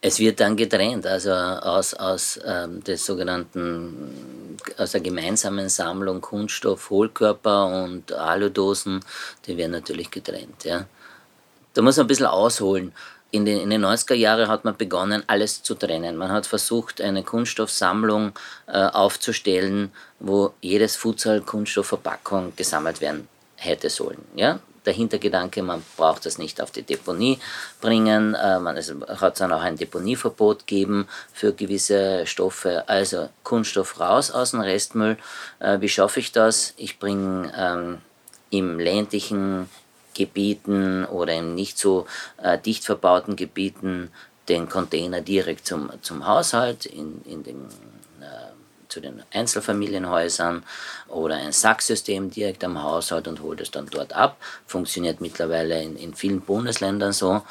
[0.00, 6.90] Es wird dann getrennt, also aus, aus ähm, des sogenannten, aus der gemeinsamen Sammlung Kunststoff,
[6.90, 9.00] Hohlkörper und Aludosen,
[9.46, 10.64] die werden natürlich getrennt.
[10.64, 10.84] Ja.
[11.72, 12.92] Da muss man ein bisschen ausholen
[13.34, 16.16] in den, in den 90er Jahren hat man begonnen, alles zu trennen.
[16.16, 18.32] Man hat versucht, eine Kunststoffsammlung
[18.66, 24.24] äh, aufzustellen, wo jedes Futsal Kunststoffverpackung gesammelt werden hätte sollen.
[24.36, 24.60] Ja?
[24.86, 27.40] Der Hintergedanke, man braucht das nicht auf die Deponie
[27.80, 28.34] bringen.
[28.34, 32.84] Äh, man, es hat dann auch ein Deponieverbot gegeben für gewisse Stoffe.
[32.86, 35.16] Also Kunststoff raus aus dem Restmüll.
[35.58, 36.72] Äh, wie schaffe ich das?
[36.76, 37.98] Ich bringe ähm,
[38.50, 39.68] im ländlichen
[40.14, 42.06] Gebieten oder in nicht so
[42.42, 44.10] äh, dicht verbauten Gebieten
[44.48, 47.64] den Container direkt zum, zum Haushalt, in, in den,
[48.20, 48.52] äh,
[48.88, 50.64] zu den Einzelfamilienhäusern
[51.08, 54.36] oder ein Sacksystem direkt am Haushalt und holt es dann dort ab.
[54.66, 57.42] Funktioniert mittlerweile in, in vielen Bundesländern so.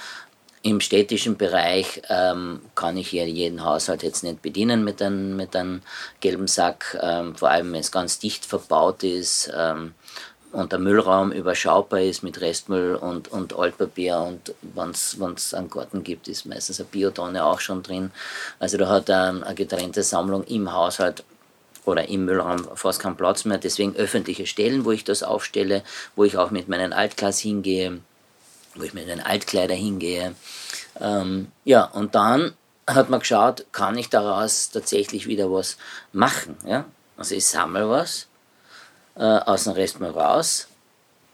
[0.66, 5.54] Im städtischen Bereich ähm, kann ich hier jeden Haushalt jetzt nicht bedienen mit einem, mit
[5.58, 5.82] einem
[6.22, 9.52] gelben Sack, ähm, vor allem wenn es ganz dicht verbaut ist.
[9.54, 9.94] Ähm,
[10.54, 16.04] und der Müllraum überschaubar ist mit Restmüll und, und Altpapier und wenn es einen Garten
[16.04, 18.12] gibt, ist meistens eine Biotonne auch schon drin.
[18.60, 21.24] Also da hat er eine getrennte Sammlung im Haushalt
[21.86, 23.58] oder im Müllraum fast keinen Platz mehr.
[23.58, 25.84] Deswegen öffentliche Stellen, wo ich das aufstelle,
[26.16, 28.00] wo ich auch mit meinen Altglas hingehe,
[28.76, 30.36] wo ich mit meinen Altkleider hingehe.
[31.02, 32.54] Ähm, ja, und dann
[32.86, 35.78] hat man geschaut, kann ich daraus tatsächlich wieder was
[36.12, 36.58] machen.
[36.66, 36.86] Ja?
[37.18, 38.28] Also ich sammle was
[39.16, 40.68] äh, aus dem Restmüll raus.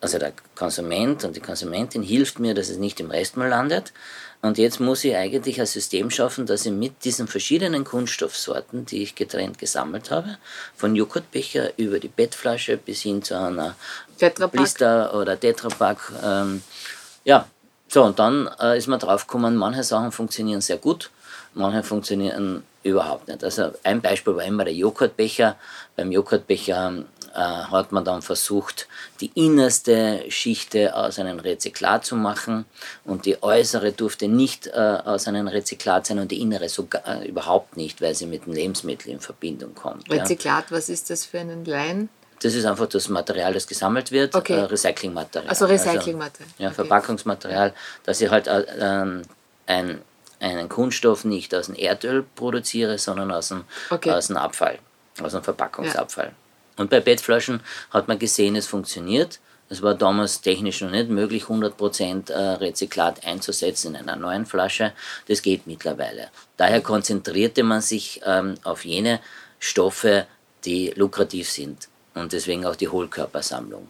[0.01, 3.91] Also der Konsument und die Konsumentin hilft mir, dass es nicht im Restmüll landet.
[4.41, 9.03] Und jetzt muss ich eigentlich ein System schaffen, dass ich mit diesen verschiedenen Kunststoffsorten, die
[9.03, 10.37] ich getrennt gesammelt habe,
[10.77, 13.75] von Joghurtbecher über die Bettflasche bis hin zu einer
[14.17, 14.53] Tetrapack.
[14.53, 16.63] Blister oder Tetrapack, ähm,
[17.25, 17.47] ja,
[17.89, 21.09] so und dann äh, ist man draufgekommen, manche Sachen funktionieren sehr gut,
[21.53, 23.43] manche funktionieren überhaupt nicht.
[23.43, 25.57] Also ein Beispiel war immer der Joghurtbecher.
[25.95, 28.87] Beim Joghurtbecher äh, hat man dann versucht,
[29.21, 32.65] die innerste Schicht aus einem Rezyklat zu machen
[33.05, 37.27] und die äußere durfte nicht äh, aus einem Rezyklat sein und die innere sogar äh,
[37.27, 40.09] überhaupt nicht, weil sie mit dem Lebensmittel in Verbindung kommt.
[40.09, 40.77] Rezyklat, ja.
[40.77, 42.09] was ist das für einen Laien?
[42.41, 44.53] Das ist einfach das Material, das gesammelt wird, okay.
[44.53, 45.49] äh, Recyclingmaterial.
[45.49, 46.49] Also Recyclingmaterial.
[46.49, 46.75] Also, ja, okay.
[46.75, 49.23] Verpackungsmaterial, dass ich halt äh, ähm,
[49.67, 50.01] ein,
[50.39, 54.11] einen Kunststoff nicht aus dem Erdöl produziere, sondern aus dem, okay.
[54.11, 54.79] aus dem Abfall,
[55.21, 56.27] aus dem Verpackungsabfall.
[56.27, 56.48] Ja.
[56.79, 57.59] Und bei PET-Flaschen
[57.91, 59.41] hat man gesehen, es funktioniert.
[59.67, 64.93] Es war damals technisch noch nicht möglich, 100% äh, Rezyklat einzusetzen in einer neuen Flasche.
[65.27, 66.29] Das geht mittlerweile.
[66.55, 69.19] Daher konzentrierte man sich ähm, auf jene
[69.59, 70.25] Stoffe,
[70.63, 71.89] die lukrativ sind.
[72.13, 73.89] Und deswegen auch die Hohlkörpersammlung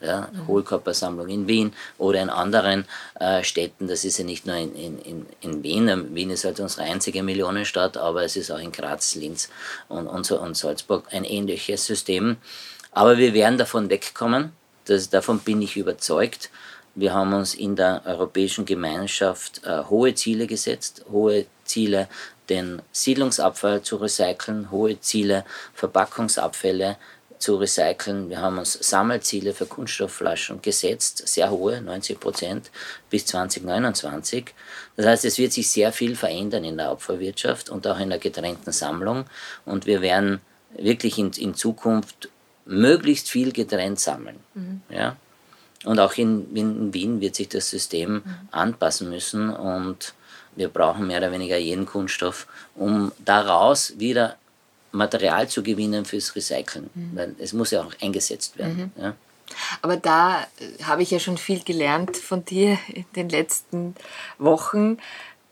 [0.00, 0.46] ja, mhm.
[0.46, 2.84] Hohlkörpersammlung in Wien oder in anderen
[3.18, 3.88] äh, Städten.
[3.88, 6.14] Das ist ja nicht nur in, in, in Wien.
[6.14, 9.48] Wien ist halt unsere einzige Millionenstadt, aber es ist auch in Graz, Linz
[9.88, 12.36] und, und, und Salzburg ein ähnliches System.
[12.92, 14.52] Aber wir werden davon wegkommen.
[14.86, 16.50] Das, davon bin ich überzeugt.
[16.94, 22.08] Wir haben uns in der Europäischen Gemeinschaft äh, hohe Ziele gesetzt, hohe Ziele,
[22.48, 26.96] den Siedlungsabfall zu recyceln, hohe Ziele, Verpackungsabfälle
[27.38, 28.30] zu recyceln.
[28.30, 32.70] Wir haben uns Sammelziele für Kunststoffflaschen gesetzt, sehr hohe, 90 Prozent
[33.10, 34.54] bis 2029.
[34.96, 38.18] Das heißt, es wird sich sehr viel verändern in der Abfallwirtschaft und auch in der
[38.18, 39.24] getrennten Sammlung.
[39.64, 40.40] Und wir werden
[40.76, 42.28] wirklich in, in Zukunft
[42.66, 44.36] möglichst viel getrennt sammeln.
[44.54, 44.82] Mhm.
[44.90, 45.16] Ja?
[45.84, 48.22] Und auch in, in, Wien wird sich das System mhm.
[48.50, 50.14] anpassen müssen und
[50.56, 54.36] wir brauchen mehr oder weniger jeden Kunststoff, um daraus wieder
[54.98, 56.90] Material zu gewinnen fürs Recyceln.
[56.94, 57.36] Mhm.
[57.38, 58.92] Es muss ja auch eingesetzt werden.
[58.96, 59.02] Mhm.
[59.02, 59.14] Ja?
[59.82, 63.94] Aber da äh, habe ich ja schon viel gelernt von dir in den letzten
[64.38, 64.98] Wochen,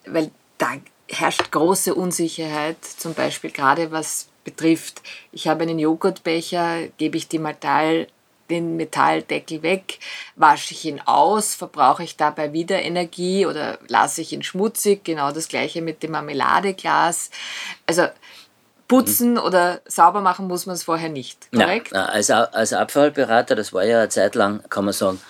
[0.05, 0.75] weil da
[1.09, 7.39] herrscht große Unsicherheit, zum Beispiel gerade was betrifft, ich habe einen Joghurtbecher, gebe ich die
[7.39, 8.07] Metall,
[8.49, 9.99] den Metalldeckel weg,
[10.37, 15.33] wasche ich ihn aus, verbrauche ich dabei wieder Energie oder lasse ich ihn schmutzig, genau
[15.33, 17.31] das gleiche mit dem Marmeladeglas.
[17.87, 18.07] Also
[18.89, 19.39] putzen mhm.
[19.39, 21.93] oder sauber machen muss man es vorher nicht, korrekt?
[21.93, 25.21] Ja, als, als Abfallberater, das war ja eine Zeit lang, kann man sagen,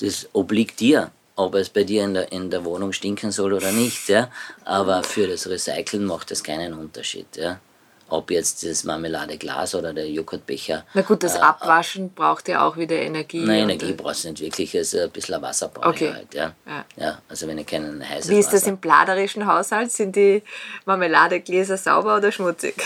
[0.00, 3.72] das obliegt dir, ob es bei dir in der, in der Wohnung stinken soll oder
[3.72, 4.08] nicht.
[4.08, 4.28] Ja?
[4.64, 7.36] Aber für das Recyceln macht das keinen Unterschied.
[7.36, 7.60] Ja?
[8.08, 10.84] ob jetzt das Marmeladeglas oder der Joghurtbecher.
[10.94, 13.44] Na gut, das äh, Abwaschen braucht ja auch wieder Energie.
[13.44, 16.12] Nein, Energie brauchst du nicht wirklich, also ein bisschen Wasser brauche okay.
[16.12, 16.34] halt.
[16.34, 16.54] Ja.
[16.66, 16.84] ja.
[16.96, 17.18] Ja.
[17.28, 19.90] also wenn ich keinen heißen Wie ist das im pladerischen Haushalt?
[19.90, 20.42] Sind die
[20.84, 22.76] Marmeladegläser sauber oder schmutzig?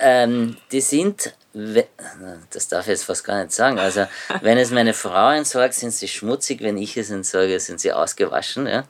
[0.00, 4.06] Ähm, die sind, das darf ich jetzt fast gar nicht sagen, also
[4.42, 8.66] wenn es meine Frau entsorgt, sind sie schmutzig, wenn ich es entsorge, sind sie ausgewaschen.
[8.66, 8.84] Ja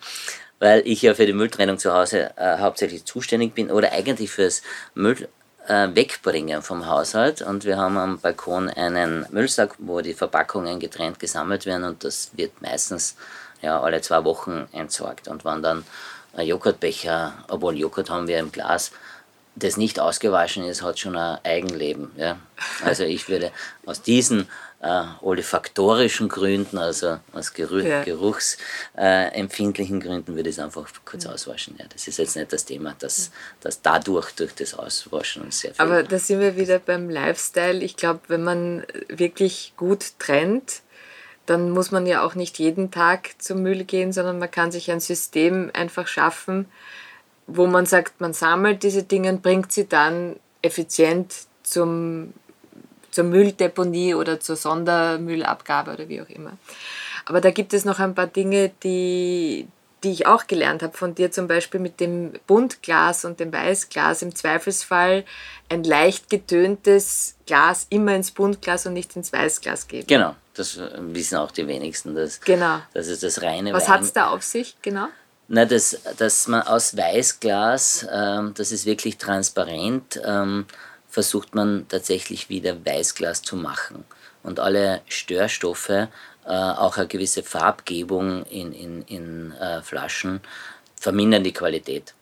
[0.59, 4.63] weil ich ja für die Mülltrennung zu Hause äh, hauptsächlich zuständig bin oder eigentlich fürs
[4.95, 5.29] Müll
[5.67, 7.43] äh, wegbringen vom Haushalt.
[7.43, 12.31] Und wir haben am Balkon einen Müllsack, wo die Verpackungen getrennt gesammelt werden und das
[12.35, 13.17] wird meistens
[13.63, 15.29] ja, alle zwei Wochen entsorgt.
[15.29, 15.85] Und wenn dann
[16.35, 18.93] ein Joghurtbecher, obwohl Joghurt haben wir im Glas,
[19.57, 22.13] das nicht ausgewaschen ist, hat schon ein Eigenleben.
[22.17, 22.39] Ja?
[22.85, 23.51] Also ich würde
[23.87, 24.49] aus diesen
[24.83, 28.05] äh, olfaktorischen Gründen, also aus Geruch, ja.
[28.05, 31.33] geruchsempfindlichen äh, Gründen, würde ich es einfach kurz ja.
[31.33, 31.75] auswaschen.
[31.79, 35.75] Ja, das ist jetzt nicht das Thema, dass, dass dadurch durch das Auswaschen uns sehr
[35.75, 35.83] viel.
[35.83, 37.83] Aber da sind wir wieder beim Lifestyle.
[37.83, 40.83] Ich glaube, wenn man wirklich gut trennt,
[41.47, 44.91] dann muss man ja auch nicht jeden Tag zum Müll gehen, sondern man kann sich
[44.91, 46.67] ein System einfach schaffen,
[47.47, 52.33] wo man sagt, man sammelt diese Dinge und bringt sie dann effizient zum
[53.17, 56.53] zur Mülldeponie oder zur Sondermüllabgabe oder wie auch immer.
[57.25, 59.67] Aber da gibt es noch ein paar Dinge, die,
[60.05, 64.21] die ich auch gelernt habe von dir, zum Beispiel mit dem Buntglas und dem Weißglas.
[64.21, 65.25] Im Zweifelsfall
[65.71, 70.07] ein leicht getöntes Glas immer ins Buntglas und nicht ins Weißglas geben.
[70.07, 72.15] Genau, das wissen auch die wenigsten.
[72.15, 72.81] Dass, genau.
[72.93, 75.09] Das ist das reine Was hat es da auf sich, genau?
[75.49, 80.67] Na, dass, dass man aus Weißglas, ähm, das ist wirklich transparent, ähm,
[81.09, 84.05] versucht man tatsächlich wieder Weißglas zu machen.
[84.43, 86.09] Und alle Störstoffe, äh,
[86.45, 90.41] auch eine gewisse Farbgebung in, in, in äh, Flaschen,
[91.01, 92.16] vermindern die Qualität.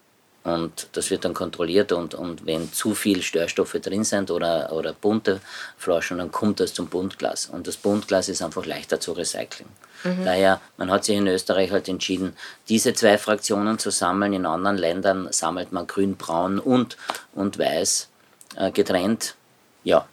[0.44, 4.92] Und das wird dann kontrolliert und, und wenn zu viel Störstoffe drin sind oder, oder
[4.92, 5.40] bunte
[5.78, 7.46] Flaschen, dann kommt das zum Buntglas.
[7.46, 9.70] Und das Buntglas ist einfach leichter zu recyceln.
[10.04, 10.24] Mhm.
[10.26, 12.36] Daher, man hat sich in Österreich halt entschieden,
[12.68, 14.34] diese zwei Fraktionen zu sammeln.
[14.34, 16.98] In anderen Ländern sammelt man grün, braun und,
[17.34, 18.08] und weiß
[18.56, 19.36] äh, getrennt.
[19.82, 20.06] Ja,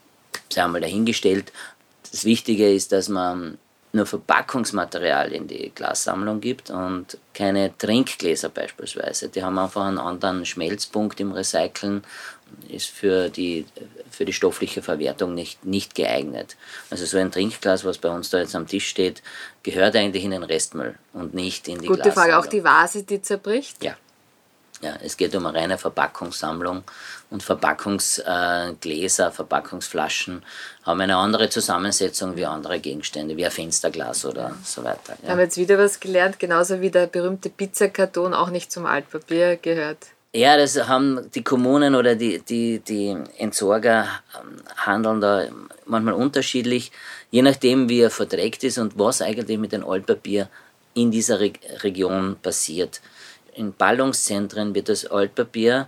[0.48, 1.52] sei einmal dahingestellt.
[2.10, 3.58] Das Wichtige ist, dass man
[3.93, 9.30] nur Verpackungsmaterial in die Glassammlung gibt und keine Trinkgläser beispielsweise.
[9.30, 12.04] Die haben einfach einen anderen Schmelzpunkt im Recyceln,
[12.69, 13.65] ist für die,
[14.10, 16.56] für die stoffliche Verwertung nicht, nicht geeignet.
[16.89, 19.21] Also so ein Trinkglas, was bei uns da jetzt am Tisch steht,
[19.63, 23.21] gehört eigentlich in den Restmüll und nicht in die Gute Frage, auch die Vase, die
[23.21, 23.84] zerbricht?
[23.84, 23.95] Ja.
[24.82, 26.84] Ja, es geht um eine reine Verpackungssammlung
[27.30, 30.44] und Verpackungsgläser, äh, Verpackungsflaschen
[30.84, 35.17] haben eine andere Zusammensetzung wie andere Gegenstände, wie ein Fensterglas oder so weiter.
[35.22, 35.30] Ja.
[35.30, 39.58] Haben wir jetzt wieder was gelernt, genauso wie der berühmte Pizzakarton auch nicht zum Altpapier
[39.58, 40.08] gehört.
[40.34, 45.46] Ja, das haben die Kommunen oder die, die, die Entsorger ähm, handeln da
[45.86, 46.91] manchmal unterschiedlich,
[47.32, 50.48] je nachdem, wie er verträgt ist und was eigentlich mit dem Altpapier
[50.94, 51.52] in dieser Re
[51.84, 53.02] Region passiert
[53.53, 55.87] in Ballungszentren wird das Altpapier,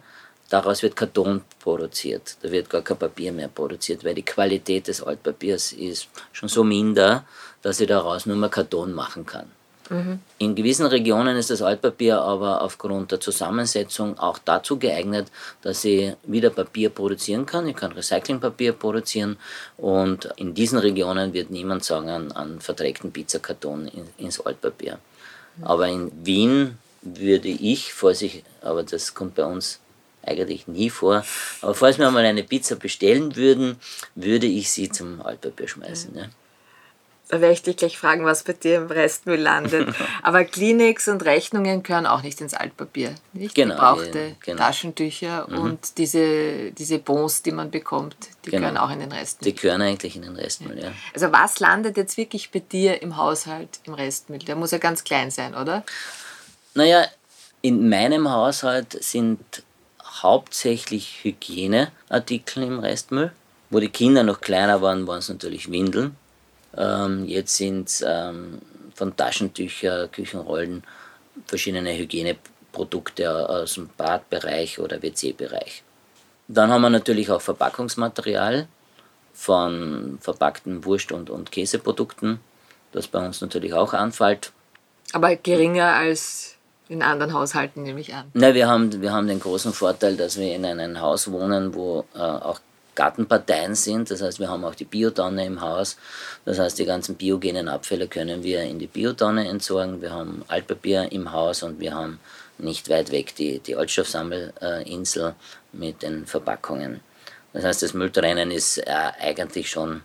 [0.50, 2.38] daraus wird Karton produziert.
[2.42, 6.64] Da wird gar kein Papier mehr produziert, weil die Qualität des Altpapiers ist schon so
[6.64, 7.26] minder,
[7.62, 9.50] dass ich daraus nur mehr Karton machen kann.
[9.90, 10.20] Mhm.
[10.38, 15.28] In gewissen Regionen ist das Altpapier aber aufgrund der Zusammensetzung auch dazu geeignet,
[15.62, 17.68] dass ich wieder Papier produzieren kann.
[17.68, 19.38] Ich kann Recyclingpapier produzieren
[19.78, 25.00] und in diesen Regionen wird niemand sagen, an, an verträgten Pizzakarton in, ins Altpapier.
[25.58, 25.64] Mhm.
[25.64, 29.80] Aber in Wien würde ich, Vorsicht, aber das kommt bei uns
[30.26, 31.26] eigentlich nie vor.
[31.62, 33.78] Aber falls wir mal eine Pizza bestellen würden,
[34.16, 36.16] würde ich sie zum Altpapier schmeißen.
[36.16, 36.26] Ja.
[37.30, 39.96] Da werde ich dich gleich fragen, was bei dir im Restmüll landet.
[40.24, 43.16] Aber Kleenex und Rechnungen gehören auch nicht ins Altpapier.
[43.32, 43.56] Nicht?
[43.56, 44.62] Genau, Gebrauchte genau.
[44.62, 45.58] Taschentücher mhm.
[45.58, 48.62] und diese, diese Bons, die man bekommt, die genau.
[48.62, 49.52] gehören auch in den Restmüll.
[49.52, 50.92] Die gehören eigentlich in den Restmüll, ja.
[51.14, 54.40] Also was landet jetzt wirklich bei dir im Haushalt im Restmüll?
[54.40, 55.84] Der muss ja ganz klein sein, oder?
[56.76, 57.06] Naja,
[57.62, 59.64] in meinem Haushalt sind
[60.04, 63.32] hauptsächlich Hygieneartikel im Restmüll.
[63.70, 66.16] Wo die Kinder noch kleiner waren, waren es natürlich Windeln
[66.76, 68.62] ähm, jetzt sind es ähm,
[68.96, 70.84] von Taschentücher, Küchenrollen,
[71.48, 75.84] verschiedene Hygieneprodukte aus dem Badbereich oder WC-Bereich.
[76.48, 78.68] Dann haben wir natürlich auch Verpackungsmaterial
[79.34, 82.40] von verpackten Wurst- und, und Käseprodukten,
[82.92, 84.52] das bei uns natürlich auch anfällt.
[85.14, 86.53] Aber geringer als
[86.94, 88.26] in anderen Haushalten, nehme ich an.
[88.34, 92.06] Nein, wir haben, wir haben den großen Vorteil, dass wir in einem Haus wohnen, wo
[92.16, 92.60] äh, auch
[92.96, 94.12] Gartenparteien sind.
[94.12, 95.98] Das heißt, wir haben auch die Biotonne im Haus.
[96.46, 100.02] Das heißt, die ganzen biogenen Abfälle können wir in die Biotonne entsorgen.
[100.02, 102.20] Wir haben Altpapier im Haus und wir haben
[102.58, 105.34] nicht weit weg die, die Altstoffsammelinsel
[105.72, 107.02] mit den Verpackungen.
[107.52, 110.02] Das heißt, das Mülltrennen ist äh, eigentlich schon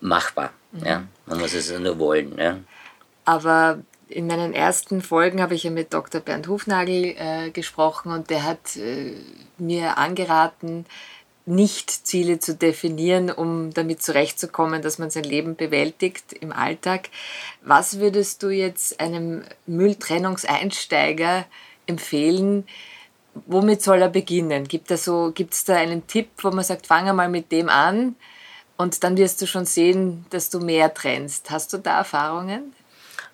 [0.00, 0.52] machbar.
[0.72, 0.86] Mhm.
[0.86, 1.02] Ja?
[1.26, 2.38] Man muss es nur wollen.
[2.38, 2.58] Ja?
[3.24, 3.78] Aber
[4.10, 6.20] in meinen ersten Folgen habe ich ja mit Dr.
[6.20, 9.12] Bernd Hufnagel äh, gesprochen und der hat äh,
[9.58, 10.84] mir angeraten,
[11.46, 17.08] nicht Ziele zu definieren, um damit zurechtzukommen, dass man sein Leben bewältigt im Alltag.
[17.62, 21.46] Was würdest du jetzt einem Mülltrennungseinsteiger
[21.86, 22.66] empfehlen?
[23.46, 24.66] Womit soll er beginnen?
[24.68, 25.32] Gibt es so,
[25.66, 28.16] da einen Tipp, wo man sagt, fange mal mit dem an
[28.76, 31.50] und dann wirst du schon sehen, dass du mehr trennst.
[31.50, 32.72] Hast du da Erfahrungen?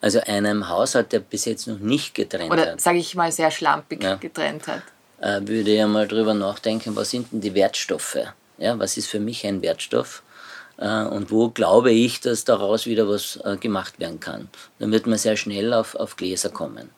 [0.00, 2.68] Also einem Haushalt, der bis jetzt noch nicht getrennt Oder, hat.
[2.68, 4.16] Oder sage ich mal sehr schlampig ja.
[4.16, 4.82] getrennt hat
[5.20, 8.18] äh, würde ich mal drüber nachdenken, was sind denn die Wertstoffe?
[8.58, 10.22] Ja, was ist für mich ein Wertstoff?
[10.78, 14.48] Äh, und wo glaube ich, dass daraus wieder was äh, gemacht werden kann?
[14.78, 16.90] Dann wird man sehr schnell auf, auf Gläser kommen.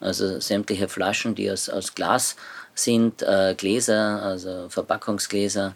[0.00, 2.36] Also sämtliche Flaschen, die aus, aus Glas
[2.74, 5.74] sind, äh, Gläser, also Verpackungsgläser,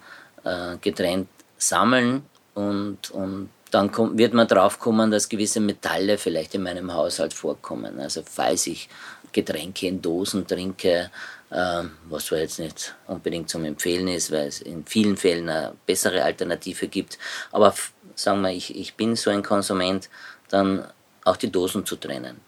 [0.81, 6.63] getrennt sammeln und, und dann kommt, wird man drauf kommen, dass gewisse Metalle vielleicht in
[6.63, 8.01] meinem Haushalt vorkommen.
[8.01, 8.89] Also falls ich
[9.33, 11.11] Getränke in Dosen trinke,
[11.53, 15.75] ähm, was zwar jetzt nicht unbedingt zum Empfehlen ist, weil es in vielen Fällen eine
[15.85, 17.19] bessere Alternative gibt.
[17.53, 17.75] Aber
[18.15, 20.09] sagen wir, ich, ich bin so ein Konsument,
[20.49, 20.87] dann
[21.25, 22.41] auch die Dosen zu trennen.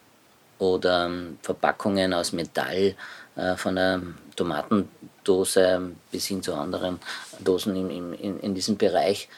[0.59, 2.95] Oder ähm, Verpackungen aus Metall,
[3.37, 4.01] äh, von der
[4.35, 6.99] Tomatendose bis hin zu anderen
[7.41, 9.29] Dosen in, in, in diesem Bereich.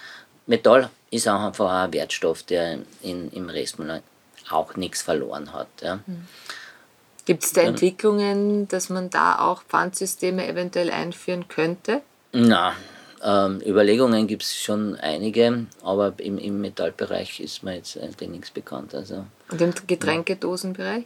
[0.46, 4.02] Metall ist auch einfach ein Wertstoff, der in, im Restmüll
[4.50, 5.68] auch nichts verloren hat.
[5.82, 5.96] Ja.
[6.06, 6.26] Mhm.
[7.24, 12.02] Gibt es da Entwicklungen, dass man da auch Pfandsysteme eventuell einführen könnte?
[12.32, 12.74] Na,
[13.22, 18.50] ähm, Überlegungen gibt es schon einige, aber im, im Metallbereich ist mir jetzt eigentlich nichts
[18.50, 18.94] bekannt.
[18.94, 21.04] Also, Und im Getränkedosenbereich?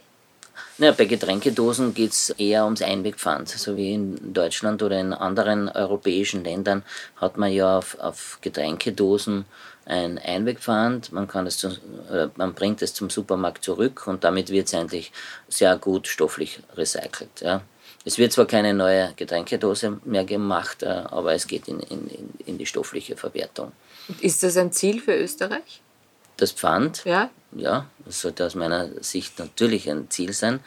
[0.77, 3.49] Ja, bei Getränkedosen geht es eher ums Einwegpfand.
[3.49, 6.83] So wie in Deutschland oder in anderen europäischen Ländern
[7.17, 9.45] hat man ja auf, auf Getränkedosen
[9.85, 11.77] ein Einwegpfand, man, kann es zu,
[12.35, 15.11] man bringt es zum Supermarkt zurück und damit wird es eigentlich
[15.47, 17.41] sehr gut stofflich recycelt.
[17.41, 17.61] Ja.
[18.03, 22.09] Es wird zwar keine neue Getränkedose mehr gemacht, äh, aber es geht in, in,
[22.45, 23.71] in die stoffliche Verwertung.
[24.21, 25.81] Ist das ein Ziel für Österreich?
[26.37, 27.03] Das Pfand?
[27.05, 27.29] Ja.
[27.51, 30.59] Ja, das sollte aus meiner Sicht natürlich ein Ziel sein.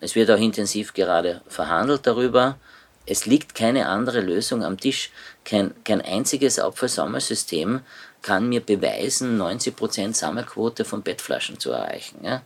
[0.00, 2.56] Es wird auch intensiv gerade verhandelt darüber.
[3.04, 5.10] Es liegt keine andere Lösung am Tisch.
[5.44, 7.80] Kein, kein einziges Abfallsammelsystem
[8.22, 12.18] kann mir beweisen, 90% Sammelquote von Bettflaschen zu erreichen.
[12.22, 12.42] Ja.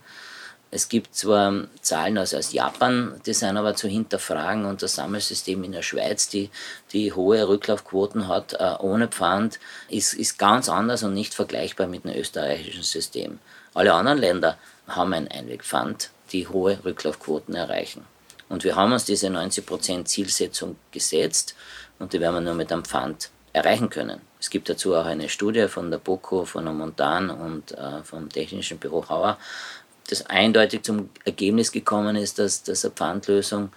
[0.75, 5.63] Es gibt zwar Zahlen aus, aus Japan, die sind aber zu hinterfragen und das Sammelsystem
[5.63, 6.49] in der Schweiz, die,
[6.93, 9.59] die hohe Rücklaufquoten hat, äh, ohne Pfand,
[9.89, 13.37] ist, ist ganz anders und nicht vergleichbar mit dem österreichischen System.
[13.75, 14.57] Alle anderen Länder
[14.87, 18.05] haben ein Einwegpfand, die hohe Rücklaufquoten erreichen.
[18.49, 21.55] Und wir haben uns diese 90% Zielsetzung gesetzt
[21.99, 24.19] und die werden wir nur mit einem Pfand erreichen können.
[24.39, 28.29] Es gibt dazu auch eine Studie von der BOKO, von der Montan und äh, vom
[28.29, 29.37] Technischen Büro Hauer,
[30.09, 33.71] das eindeutig zum Ergebnis gekommen ist, dass, dass eine Pfandlösung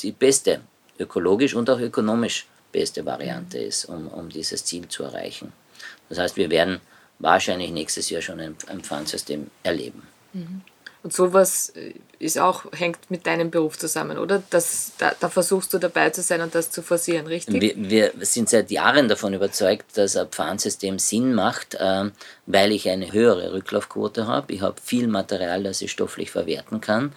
[0.00, 0.60] die beste,
[0.98, 5.52] ökologisch und auch ökonomisch beste Variante ist, um, um dieses Ziel zu erreichen.
[6.08, 6.80] Das heißt, wir werden
[7.18, 10.06] wahrscheinlich nächstes Jahr schon ein, ein Pfandsystem erleben.
[10.32, 10.62] Mhm.
[11.04, 14.42] Und sowas äh, ist auch, hängt mit deinem Beruf zusammen, oder?
[14.48, 17.60] Das, da, da versuchst du dabei zu sein und das zu forcieren, richtig?
[17.60, 22.10] Wir, wir sind seit Jahren davon überzeugt, dass ein Pfandsystem Sinn macht, äh,
[22.46, 24.54] weil ich eine höhere Rücklaufquote habe.
[24.54, 27.12] Ich habe viel Material, das ich stofflich verwerten kann.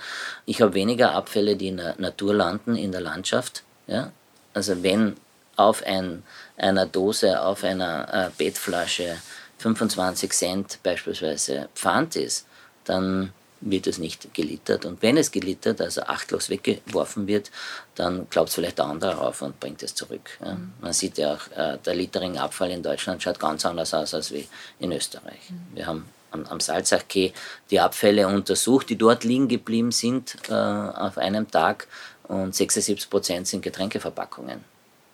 [0.45, 3.63] Ich habe weniger Abfälle, die in der Natur landen, in der Landschaft.
[3.87, 4.11] Ja?
[4.53, 5.15] Also wenn
[5.55, 6.23] auf ein,
[6.57, 9.15] einer Dose, auf einer äh, Bettflasche
[9.59, 12.45] 25 Cent beispielsweise Pfand ist,
[12.83, 14.85] dann wird es nicht gelittert.
[14.85, 17.51] Und wenn es gelittert, also achtlos weggeworfen wird,
[17.95, 20.37] dann glaubt es vielleicht der andere auf und bringt es zurück.
[20.43, 20.55] Ja.
[20.55, 20.73] Mhm.
[20.81, 24.47] Man sieht ja auch, äh, der Littering-Abfall in Deutschland schaut ganz anders aus als wie
[24.79, 25.49] in Österreich.
[25.49, 25.75] Mhm.
[25.75, 27.33] Wir haben am, am Salzachkee
[27.71, 31.87] die Abfälle untersucht, die dort liegen geblieben sind äh, auf einem Tag
[32.23, 34.63] und 76 Prozent sind Getränkeverpackungen.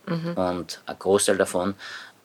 [0.07, 0.33] Mhm.
[0.33, 1.75] Und ein Großteil davon,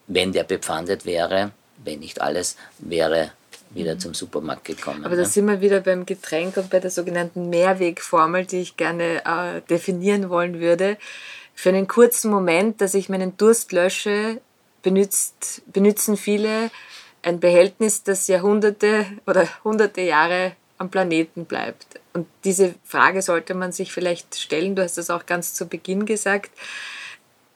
[0.07, 1.53] wenn der bepfandet wäre,
[1.85, 3.33] wenn nicht alles, wäre
[3.71, 4.01] wieder mhm.
[4.01, 5.05] zum Supermarkt gekommen.
[5.05, 5.29] Aber da ja.
[5.29, 10.31] sind wir wieder beim Getränk und bei der sogenannten Mehrwegformel, die ich gerne äh, definieren
[10.31, 10.97] wollen würde.
[11.55, 14.41] Für einen kurzen Moment, dass ich meinen Durst lösche,
[14.83, 16.71] benutzt, benutzen viele
[17.23, 22.01] ein Behältnis, das Jahrhunderte oder hunderte Jahre am Planeten bleibt.
[22.13, 24.77] Und diese Frage sollte man sich vielleicht stellen.
[24.77, 26.51] Du hast das auch ganz zu Beginn gesagt.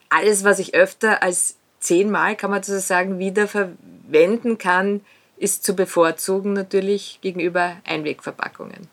[0.09, 5.01] Alles, was ich öfter als zehnmal, kann man sozusagen, wieder verwenden kann,
[5.43, 8.89] ist zu bevorzugen natürlich gegenüber Einwegverpackungen.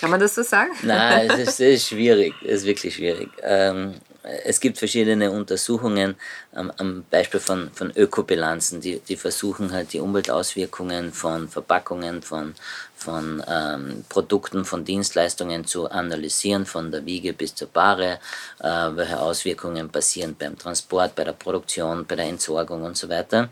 [0.00, 0.70] Kann man das so sagen?
[0.82, 2.34] Nein, es ist, es ist schwierig.
[2.42, 3.28] Es ist wirklich schwierig.
[3.42, 6.14] Ähm, es gibt verschiedene Untersuchungen
[6.52, 12.54] am, am Beispiel von, von Ökobilanzen, die, die versuchen halt die Umweltauswirkungen von Verpackungen, von,
[12.96, 18.18] von ähm, Produkten, von Dienstleistungen zu analysieren, von der Wiege bis zur Bahre,
[18.60, 23.50] äh, welche Auswirkungen passieren beim Transport, bei der Produktion, bei der Entsorgung und so weiter.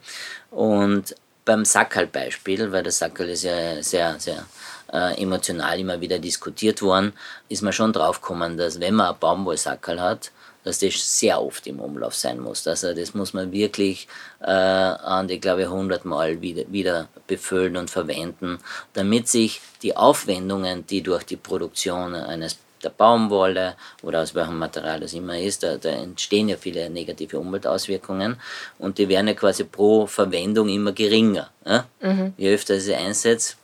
[0.51, 1.15] Und
[1.45, 4.47] beim Sackerl-Beispiel, weil das Sackerl ist ja sehr, sehr
[4.93, 7.13] äh, emotional immer wieder diskutiert worden,
[7.49, 10.31] ist man schon drauf gekommen, dass wenn man ein Baumwollsackerl hat,
[10.65, 12.67] dass das sehr oft im Umlauf sein muss.
[12.69, 14.07] Also das muss man wirklich
[14.41, 18.59] äh, an die, glaube ich, 100 Mal wieder, wieder befüllen und verwenden,
[18.93, 25.01] damit sich die Aufwendungen, die durch die Produktion eines der Baumwolle oder aus welchem Material
[25.01, 28.37] das immer ist, da, da, entstehen ja viele negative Umweltauswirkungen
[28.79, 31.51] und die werden ja quasi pro Verwendung immer geringer.
[31.65, 31.87] Ja?
[32.01, 32.35] Mhm.
[32.37, 33.57] Je öfter sie einsetzt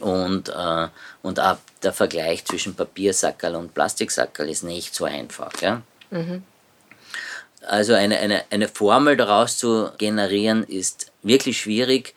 [0.00, 0.88] und, äh,
[1.22, 5.52] und auch der Vergleich zwischen Papiersackerl und Plastiksackerl ist nicht so einfach.
[5.60, 5.82] Ja?
[6.10, 6.42] Mhm.
[7.66, 12.14] Also eine, eine, eine Formel daraus zu generieren ist wirklich schwierig.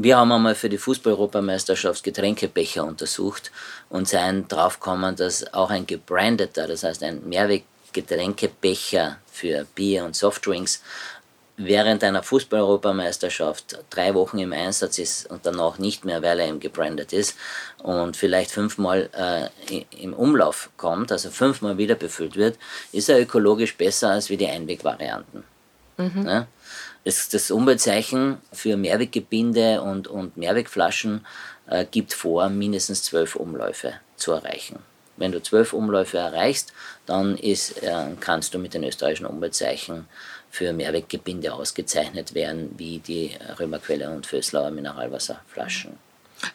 [0.00, 3.50] Wir haben einmal für die Fußball-Europameisterschaft Getränkebecher untersucht
[3.88, 10.84] und seien draufgekommen, dass auch ein gebrandeter, das heißt ein Mehrweggetränkebecher für Bier und Softdrinks
[11.56, 16.60] während einer Fußball-Europameisterschaft drei Wochen im Einsatz ist und danach nicht mehr, weil er eben
[16.60, 17.36] gebrandet ist
[17.82, 19.48] und vielleicht fünfmal äh,
[20.00, 22.56] im Umlauf kommt, also fünfmal wieder befüllt wird,
[22.92, 25.42] ist er ökologisch besser als wie die Einwegvarianten.
[25.96, 26.24] Mhm.
[26.24, 26.46] Ja?
[27.08, 31.24] Das, das Umweltzeichen für Mehrweggebinde und, und Mehrwegflaschen
[31.66, 34.80] äh, gibt vor, mindestens zwölf Umläufe zu erreichen.
[35.16, 36.74] Wenn du zwölf Umläufe erreichst,
[37.06, 40.06] dann ist, äh, kannst du mit den österreichischen Umweltzeichen
[40.50, 45.96] für Mehrweggebinde ausgezeichnet werden, wie die Römerquelle und Föslauer Mineralwasserflaschen.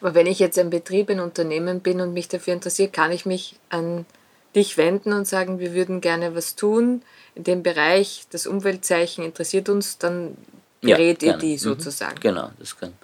[0.00, 3.26] Aber wenn ich jetzt ein Betrieb, ein Unternehmen bin und mich dafür interessiert, kann ich
[3.26, 4.06] mich an
[4.54, 7.02] dich wenden und sagen, wir würden gerne was tun
[7.34, 10.36] in dem Bereich, das Umweltzeichen interessiert uns, dann
[10.80, 11.58] berät ja, ihr die mhm.
[11.58, 12.20] sozusagen.
[12.20, 12.94] Genau, das können,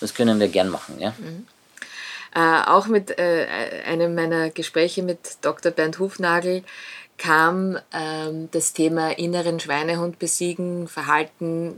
[0.00, 0.98] das können wir gern machen.
[0.98, 1.14] Ja.
[1.18, 1.46] Mhm.
[2.34, 3.46] Äh, auch mit äh,
[3.86, 5.72] einem meiner Gespräche mit Dr.
[5.72, 6.62] Bernd Hufnagel
[7.18, 11.74] kam ähm, das Thema inneren Schweinehund besiegen, Verhalten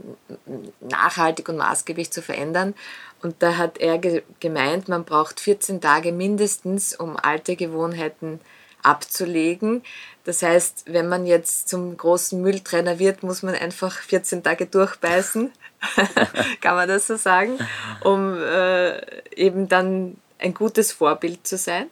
[0.81, 2.73] nachhaltig und maßgeblich zu verändern.
[3.21, 8.39] Und da hat er ge gemeint, man braucht 14 Tage mindestens, um alte Gewohnheiten
[8.83, 9.83] abzulegen.
[10.23, 15.51] Das heißt, wenn man jetzt zum großen Mülltrenner wird, muss man einfach 14 Tage durchbeißen,
[16.61, 17.57] kann man das so sagen,
[18.01, 18.99] um äh,
[19.35, 21.87] eben dann ein gutes Vorbild zu sein.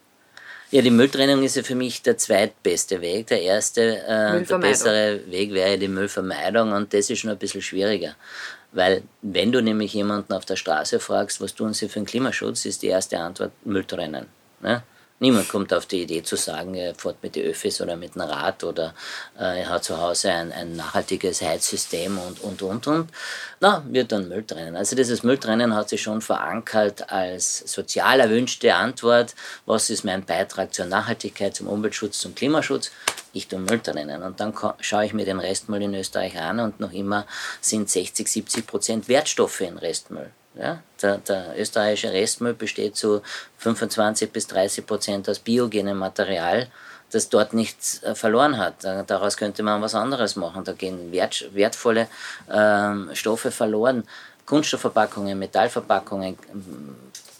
[0.69, 3.27] Ja, die Mülltrennung ist ja für mich der zweitbeste Weg.
[3.27, 7.61] Der erste, äh, der bessere Weg wäre die Müllvermeidung und das ist schon ein bisschen
[7.61, 8.15] schwieriger.
[8.73, 12.65] Weil wenn du nämlich jemanden auf der Straße fragst, was tun sie für den Klimaschutz,
[12.65, 14.25] ist die erste Antwort Mülltrennen.
[14.59, 14.83] Ne?
[15.19, 18.21] Niemand kommt auf die Idee zu sagen, er fährt mit den Öffis oder mit dem
[18.21, 18.93] Rad oder
[19.39, 23.09] äh, er hat zu Hause ein, ein nachhaltiges Heizsystem und, und, und, und.
[23.59, 24.75] Na, wird dann Müll trennen.
[24.75, 29.33] Also dieses Mülltrennen hat sich schon verankert als sozial erwünschte Antwort.
[29.65, 32.91] Was ist mein Beitrag zur Nachhaltigkeit, zum Umweltschutz, zum Klimaschutz?
[33.33, 34.21] Ich tue Müll trennen.
[34.21, 37.25] Und dann schaue ich mir den Restmüll in Österreich an und noch immer
[37.59, 40.29] sind 60, 70 Prozent Wertstoffe in Restmüll.
[40.59, 43.21] Ja, der, der, österreichische Restmüll besteht zu
[43.59, 46.67] 25 bis 30 Prozent aus biogenem Material,
[47.11, 48.83] das dort nichts äh, verloren hat.
[48.83, 50.63] Daraus könnte man was anderes machen.
[50.63, 52.07] Da gehen wert, wertvolle
[52.51, 54.03] ähm, Stoffe verloren.
[54.45, 56.37] Kunststoffverpackungen, Metallverpackungen,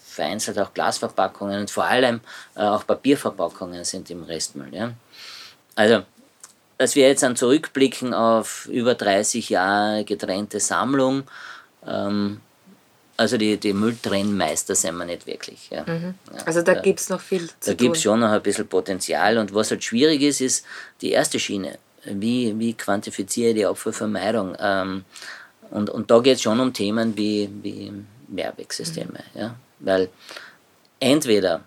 [0.06, 2.20] vereinzelt auch Glasverpackungen und vor allem
[2.56, 4.74] äh, auch Papierverpackungen sind im Restmüll.
[4.74, 4.92] Ja?
[5.76, 6.04] Also
[6.78, 11.24] dass wir jetzt dann zurückblicken auf über 30 Jahre getrennte Sammlung,
[11.86, 12.42] ähm,
[13.18, 15.70] also die, die Mülltrennmeister sind wir nicht wirklich.
[15.72, 15.84] Ja.
[15.86, 16.14] Mhm.
[16.46, 18.68] Also da, da gibt es noch viel zu Da gibt es schon noch ein bisschen
[18.68, 19.40] Potenzial.
[19.40, 20.66] Und was halt schwierig ist, ist
[21.02, 21.80] die erste Schiene.
[22.06, 24.56] Wie, wie quantifiziere ich die Abfallvermeidung?
[24.60, 25.04] Ähm,
[25.72, 27.92] und, und da geht es schon um Themen wie, wie
[28.28, 29.24] Mehrwegsysteme.
[29.34, 29.40] Mhm.
[29.40, 29.56] Ja?
[29.80, 30.10] Weil
[31.00, 31.62] entweder,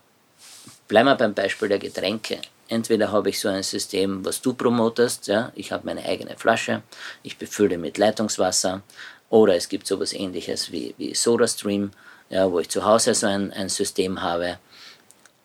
[0.87, 2.39] bleiben wir beim Beispiel der Getränke,
[2.69, 5.51] entweder habe ich so ein System, was du promotest, ja?
[5.57, 6.83] ich habe meine eigene Flasche,
[7.25, 8.83] ich befülle mit Leitungswasser,
[9.31, 11.93] oder es gibt sowas ähnliches wie, wie SodaStream,
[12.29, 14.59] ja, wo ich zu Hause so ein, ein System habe.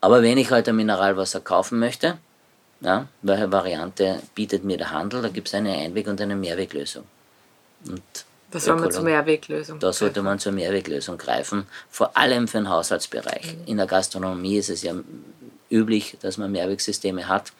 [0.01, 2.17] Aber wenn ich halt ein Mineralwasser kaufen möchte,
[2.81, 5.21] ja, welche Variante bietet mir der Handel?
[5.21, 7.05] Da gibt es eine Einweg- und eine Mehrweglösung.
[7.87, 8.03] Und
[8.51, 12.69] da soll man zur Mehrweglösung Da sollte man zur Mehrweglösung greifen, vor allem für den
[12.69, 13.55] Haushaltsbereich.
[13.55, 13.61] Mhm.
[13.65, 14.93] In der Gastronomie ist es ja
[15.69, 17.51] üblich, dass man Mehrwegsysteme hat,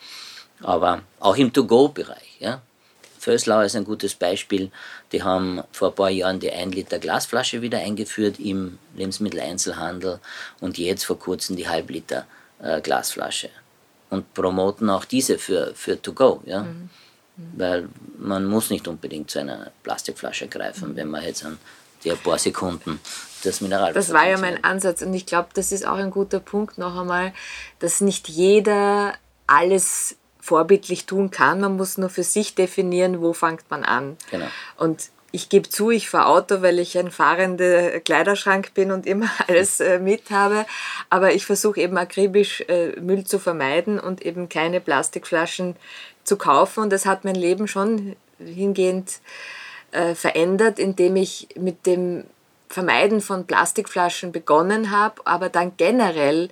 [0.62, 2.38] aber auch im To-Go-Bereich.
[2.40, 2.62] Ja.
[3.20, 4.72] Vöslau ist ein gutes Beispiel.
[5.12, 10.20] Die haben vor ein paar Jahren die 1 Liter Glasflasche wieder eingeführt im Lebensmitteleinzelhandel
[10.60, 12.26] und jetzt vor kurzem die Halb Liter
[12.60, 13.50] äh, Glasflasche.
[14.10, 16.42] Und promoten auch diese für, für To Go.
[16.46, 16.64] Ja?
[16.64, 16.90] Mhm.
[17.38, 17.52] Mhm.
[17.58, 20.96] Weil man muss nicht unbedingt zu einer Plastikflasche greifen, mhm.
[20.96, 21.58] wenn man jetzt an
[22.04, 23.00] die ein paar Sekunden
[23.44, 23.94] das Mineral.
[23.94, 27.00] Das war ja mein Ansatz und ich glaube, das ist auch ein guter Punkt noch
[27.00, 27.34] einmal,
[27.80, 29.14] dass nicht jeder
[29.48, 30.16] alles
[30.46, 31.60] vorbildlich tun kann.
[31.60, 34.16] Man muss nur für sich definieren, wo fängt man an.
[34.30, 34.46] Genau.
[34.78, 39.28] Und ich gebe zu, ich fahre Auto, weil ich ein fahrender Kleiderschrank bin und immer
[39.48, 40.68] alles äh, mit habe.
[41.10, 45.76] Aber ich versuche eben akribisch äh, Müll zu vermeiden und eben keine Plastikflaschen
[46.24, 46.84] zu kaufen.
[46.84, 49.22] Und das hat mein Leben schon hingehend
[49.92, 52.26] äh, verändert, indem ich mit dem
[52.70, 56.50] Vermeiden von Plastikflaschen begonnen habe, aber dann generell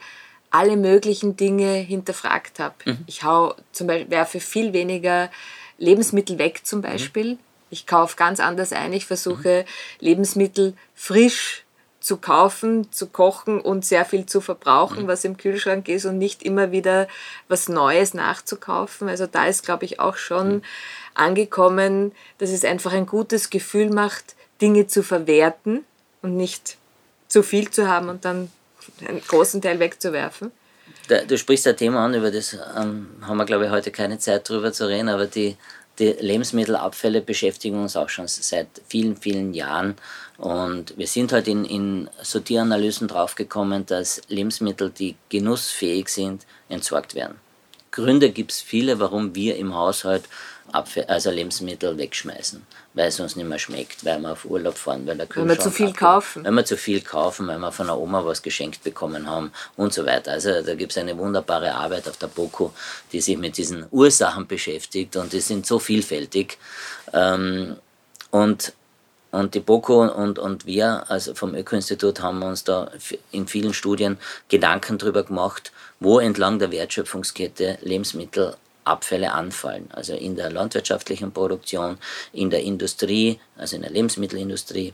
[0.53, 2.75] alle möglichen Dinge hinterfragt habe.
[2.85, 2.99] Mhm.
[3.07, 5.31] Ich hau zum Beispiel, werfe viel weniger
[5.79, 6.83] Lebensmittel weg zum mhm.
[6.83, 7.33] Beispiel.
[7.33, 7.39] Mhm.
[7.71, 8.93] Ich kaufe ganz anders ein.
[8.93, 10.05] Ich versuche mhm.
[10.05, 11.65] Lebensmittel frisch
[11.99, 15.07] zu kaufen, zu kochen und sehr viel zu verbrauchen, mhm.
[15.07, 17.07] was im Kühlschrank ist und nicht immer wieder
[17.47, 19.09] was Neues nachzukaufen.
[19.09, 20.61] Also da ist, glaube ich, auch schon mhm.
[21.15, 25.83] angekommen, dass es einfach ein gutes Gefühl macht, Dinge zu verwerten
[26.21, 26.77] und nicht
[27.27, 28.51] zu viel zu haben und dann
[29.07, 30.51] einen großen Teil wegzuwerfen?
[31.27, 34.47] du sprichst ein Thema an, über das ähm, haben wir, glaube ich, heute keine Zeit
[34.47, 35.57] drüber zu reden, aber die,
[35.99, 39.95] die Lebensmittelabfälle beschäftigen uns auch schon seit vielen, vielen Jahren.
[40.37, 47.35] Und wir sind halt in, in Sortieranalysen draufgekommen, dass Lebensmittel, die genussfähig sind, entsorgt werden.
[47.91, 50.23] Gründe gibt es viele, warum wir im Haushalt
[50.73, 55.05] Abfall, also Lebensmittel wegschmeißen, weil es uns nicht mehr schmeckt, weil wir auf Urlaub fahren,
[55.05, 56.43] weil der Kühlschrank Wenn wir zu viel abgeht, kaufen.
[56.43, 59.93] Wenn wir zu viel kaufen, weil wir von der Oma was geschenkt bekommen haben und
[59.93, 60.31] so weiter.
[60.31, 62.71] Also da gibt es eine wunderbare Arbeit auf der BOKU,
[63.11, 66.57] die sich mit diesen Ursachen beschäftigt und die sind so vielfältig.
[67.13, 67.77] Ähm,
[68.31, 68.73] und
[69.33, 72.91] und die BOKU und, und wir, also vom Öko-Institut, haben uns da
[73.31, 78.55] in vielen Studien Gedanken darüber gemacht, wo entlang der Wertschöpfungskette Lebensmittel
[78.85, 79.89] Abfälle anfallen.
[79.91, 81.97] Also in der landwirtschaftlichen Produktion,
[82.31, 84.93] in der Industrie, also in der Lebensmittelindustrie,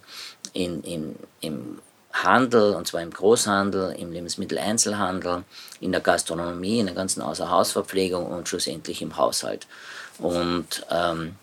[0.54, 1.80] in, in, im
[2.12, 5.44] Handel, und zwar im Großhandel, im Lebensmitteleinzelhandel,
[5.80, 9.68] in der Gastronomie, in der ganzen Außerhausverpflegung und schlussendlich im Haushalt.
[10.18, 11.36] Und ähm,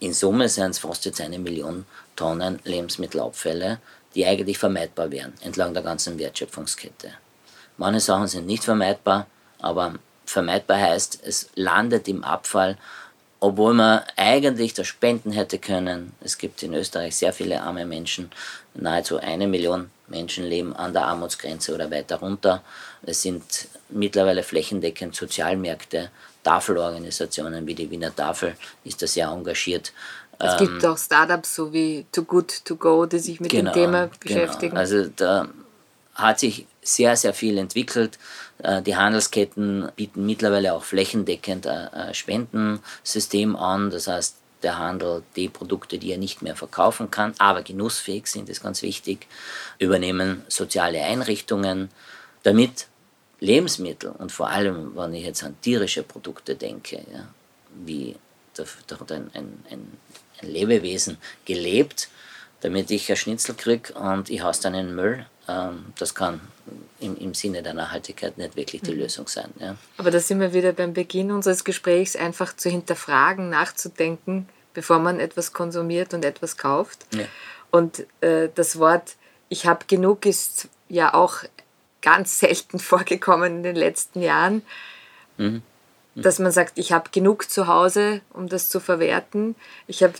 [0.00, 1.86] in Summe sind es fast jetzt eine Million
[2.16, 3.78] Tonnen Lebensmittelabfälle,
[4.14, 7.12] die eigentlich vermeidbar wären, entlang der ganzen Wertschöpfungskette.
[7.78, 9.26] Manche Sachen sind nicht vermeidbar,
[9.60, 9.94] aber
[10.32, 12.76] vermeidbar heißt, es landet im Abfall,
[13.40, 16.12] obwohl man eigentlich das spenden hätte können.
[16.20, 18.30] Es gibt in Österreich sehr viele arme Menschen,
[18.74, 22.62] nahezu eine Million Menschen leben an der Armutsgrenze oder weiter runter.
[23.02, 23.42] Es sind
[23.88, 26.10] mittlerweile flächendeckend Sozialmärkte,
[26.44, 29.92] Tafelorganisationen wie die Wiener Tafel ist da sehr engagiert.
[30.38, 33.72] Es gibt ähm, auch Startups so wie Too Good To Go, die sich mit genau,
[33.72, 34.16] dem Thema genau.
[34.20, 34.70] beschäftigen.
[34.70, 34.80] Genau.
[34.80, 35.48] Also da
[36.14, 38.18] hat sich sehr, sehr viel entwickelt.
[38.62, 43.90] Äh, die Handelsketten bieten mittlerweile auch flächendeckend ein Spendensystem an.
[43.90, 48.48] Das heißt, der Handel die Produkte, die er nicht mehr verkaufen kann, aber genussfähig sind,
[48.48, 49.26] ist ganz wichtig,
[49.78, 51.90] übernehmen soziale Einrichtungen,
[52.42, 52.86] damit
[53.40, 57.26] Lebensmittel und vor allem, wenn ich jetzt an tierische Produkte denke, ja,
[57.84, 58.14] wie
[58.54, 58.64] da,
[59.00, 59.98] hat ein, ein, ein,
[60.42, 62.08] Lebewesen gelebt,
[62.62, 65.26] damit ich ein Schnitzel kriege und ich hasse dann in den Müll.
[65.48, 66.40] Ähm, das kann
[67.00, 69.00] im, im Sinne der Nachhaltigkeit nicht wirklich die mhm.
[69.00, 69.50] Lösung sein.
[69.58, 69.76] Ja.
[69.98, 75.20] Aber da sind wir wieder beim Beginn unseres Gesprächs, einfach zu hinterfragen, nachzudenken, bevor man
[75.20, 77.06] etwas konsumiert und etwas kauft.
[77.14, 77.24] Ja.
[77.70, 79.16] Und äh, das Wort
[79.52, 81.44] ich habe genug ist ja auch
[82.00, 84.62] ganz selten vorgekommen in den letzten Jahren.
[85.38, 85.62] Mhm.
[86.14, 89.56] dass man sagt, ich habe genug zu Hause, um das zu verwerten.
[89.86, 90.12] Ich habe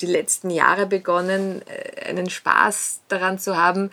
[0.00, 3.90] die letzten Jahre begonnen, äh, einen Spaß daran zu haben,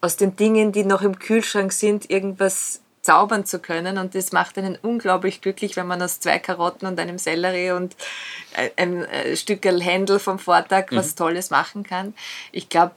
[0.00, 3.98] aus den Dingen, die noch im Kühlschrank sind, irgendwas zaubern zu können.
[3.98, 7.96] Und das macht einen unglaublich glücklich, wenn man aus zwei Karotten und einem Sellerie und
[8.76, 10.96] ein, ein Stück Händel vom Vortag mhm.
[10.96, 12.14] was Tolles machen kann.
[12.50, 12.94] Ich glaube,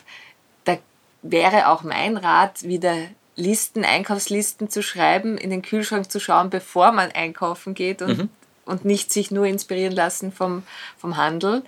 [0.65, 0.77] da
[1.21, 2.95] wäre auch mein Rat, wieder
[3.35, 8.29] Listen, Einkaufslisten zu schreiben, in den Kühlschrank zu schauen, bevor man einkaufen geht und, mhm.
[8.65, 10.63] und nicht sich nur inspirieren lassen vom,
[10.97, 11.63] vom Handel.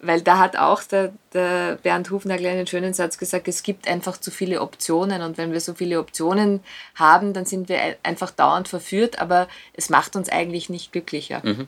[0.00, 4.16] Weil da hat auch der, der Bernd Hufnagel einen schönen Satz gesagt, es gibt einfach
[4.16, 6.60] zu viele Optionen und wenn wir so viele Optionen
[6.94, 11.40] haben, dann sind wir einfach dauernd verführt, aber es macht uns eigentlich nicht glücklicher.
[11.42, 11.66] Mhm.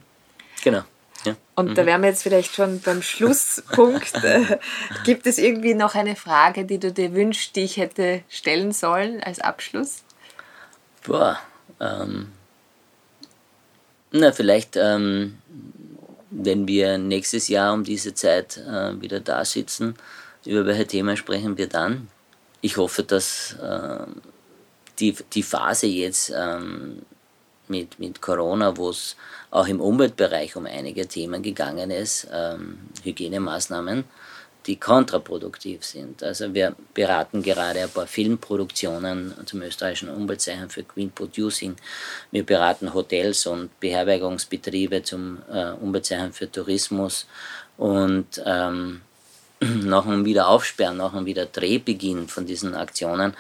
[0.63, 0.83] Genau.
[1.25, 1.35] Ja.
[1.57, 1.75] Und mhm.
[1.75, 4.13] da wären wir jetzt vielleicht schon beim Schlusspunkt.
[5.05, 9.23] Gibt es irgendwie noch eine Frage, die du dir wünschst, die ich hätte stellen sollen
[9.23, 10.03] als Abschluss?
[11.05, 11.39] Boah,
[11.81, 12.31] ähm,
[14.13, 15.39] na, vielleicht, ähm,
[16.31, 19.97] wenn wir nächstes Jahr um diese Zeit äh, wieder da sitzen,
[20.45, 22.09] über welche Themen sprechen wir dann?
[22.61, 24.07] Ich hoffe, dass äh,
[24.99, 27.03] die, die Phase jetzt ähm,
[27.69, 29.17] mit, mit Corona, wo es
[29.51, 34.05] auch im Umweltbereich um einige Themen gegangen ist, ähm, Hygienemaßnahmen,
[34.71, 36.23] die kontraproduktiv sind.
[36.23, 41.75] Also wir beraten gerade ein paar Filmproduktionen zum österreichischen Umweltzeichen für Green Producing.
[42.31, 47.27] Wir beraten Hotels und Beherbergungsbetriebe zum äh, Umweltzeichen für Tourismus
[47.79, 49.01] und ähm,
[49.61, 53.35] nach dem Wiederaufsperren, nach dem Wiederdrehbeginn von diesen Aktionen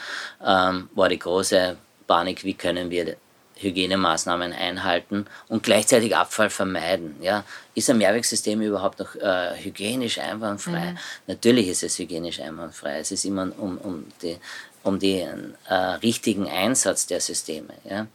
[0.45, 1.77] ähm, war die große
[2.09, 3.15] Panik, wie können wir
[3.61, 7.17] Hygienemaßnahmen einhalten und gleichzeitig Abfall vermeiden.
[7.21, 7.45] Ja?
[7.75, 10.93] Ist ein Mehrwegsystem überhaupt noch äh, hygienisch einwandfrei?
[10.93, 10.99] Mhm.
[11.27, 12.99] Natürlich ist es hygienisch einwandfrei.
[12.99, 14.39] Es ist immer um, um, die,
[14.83, 17.75] um den äh, richtigen Einsatz der Systeme.
[17.89, 18.07] Ja?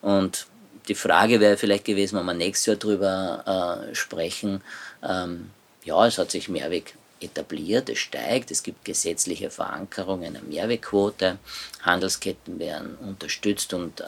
[0.00, 0.46] Und
[0.88, 4.62] die Frage wäre vielleicht gewesen, wenn wir nächstes Jahr darüber äh, sprechen,
[5.02, 5.50] ähm,
[5.84, 11.38] ja, es hat sich Mehrweg etabliert, es steigt, es gibt gesetzliche Verankerung einer Mehrwegquote,
[11.82, 14.04] Handelsketten werden unterstützt und äh,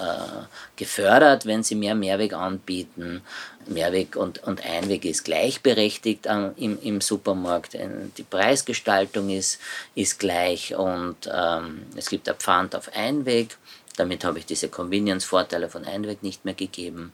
[0.76, 3.22] gefördert, wenn sie mehr Mehrweg anbieten.
[3.66, 7.76] Mehrweg und, und Einweg ist gleichberechtigt äh, im, im Supermarkt,
[8.16, 9.60] die Preisgestaltung ist,
[9.94, 13.56] ist gleich und ähm, es gibt ein Pfand auf Einweg.
[13.98, 17.12] Damit habe ich diese Convenience-Vorteile von Einweg nicht mehr gegeben.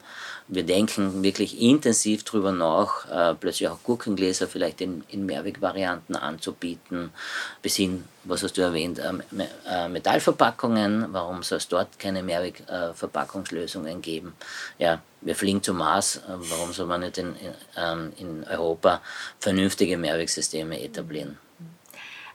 [0.49, 7.11] Wir denken wirklich intensiv darüber nach, äh, plötzlich auch Gurkengläser vielleicht in, in Mehrwegvarianten anzubieten,
[7.63, 9.13] bis hin, was hast du erwähnt, äh,
[9.67, 11.07] äh, Metallverpackungen.
[11.13, 14.35] Warum soll es dort keine Mehrwegverpackungslösungen geben?
[14.79, 16.17] Ja, wir fliegen zum Mars.
[16.17, 16.21] Äh,
[16.51, 19.01] warum soll man nicht in, in, ähm, in Europa
[19.39, 21.39] vernünftige Mehrwegsysteme etablieren?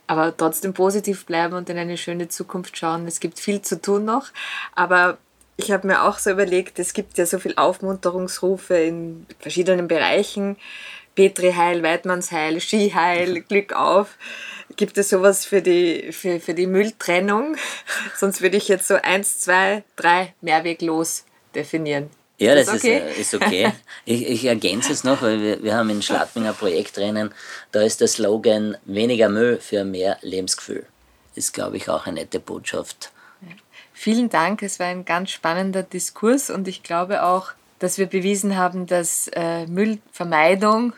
[0.09, 3.05] Aber trotzdem positiv bleiben und in eine schöne Zukunft schauen.
[3.05, 4.29] Es gibt viel zu tun noch,
[4.73, 5.19] aber
[5.55, 10.57] ich habe mir auch so überlegt, es gibt ja so viele Aufmunterungsrufe in verschiedenen Bereichen.
[11.13, 14.17] Petri Heil, Weidmanns Heil, Skiheil, Glück auf.
[14.77, 17.55] Gibt es sowas für die, für, für die Mülltrennung?
[18.17, 22.09] Sonst würde ich jetzt so eins, zwei, drei Mehrweglos definieren.
[22.39, 22.97] Ja, das, das okay?
[22.97, 23.73] ist, äh, ist okay.
[24.05, 27.31] Ich, ich ergänze es noch, weil wir, wir haben in Schladminger Projekt drinnen,
[27.71, 30.85] da ist der Slogan weniger Müll für mehr Lebensgefühl.
[31.35, 33.11] Ist, glaube ich, auch eine nette Botschaft.
[33.93, 38.55] Vielen Dank, es war ein ganz spannender Diskurs und ich glaube auch, dass wir bewiesen
[38.55, 40.93] haben, dass äh, Müllvermeidung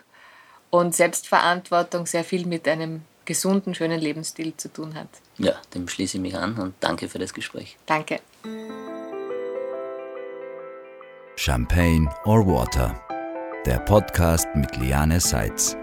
[0.70, 5.10] und Selbstverantwortung sehr viel mit einem gesunden, schönen Lebensstil zu tun hat.
[5.38, 7.78] Ja, dem schließe ich mich an und danke für das Gespräch.
[7.88, 8.20] Danke.
[11.36, 12.96] Champagne or Water,
[13.66, 15.76] der Podcast mit Liane Seitz.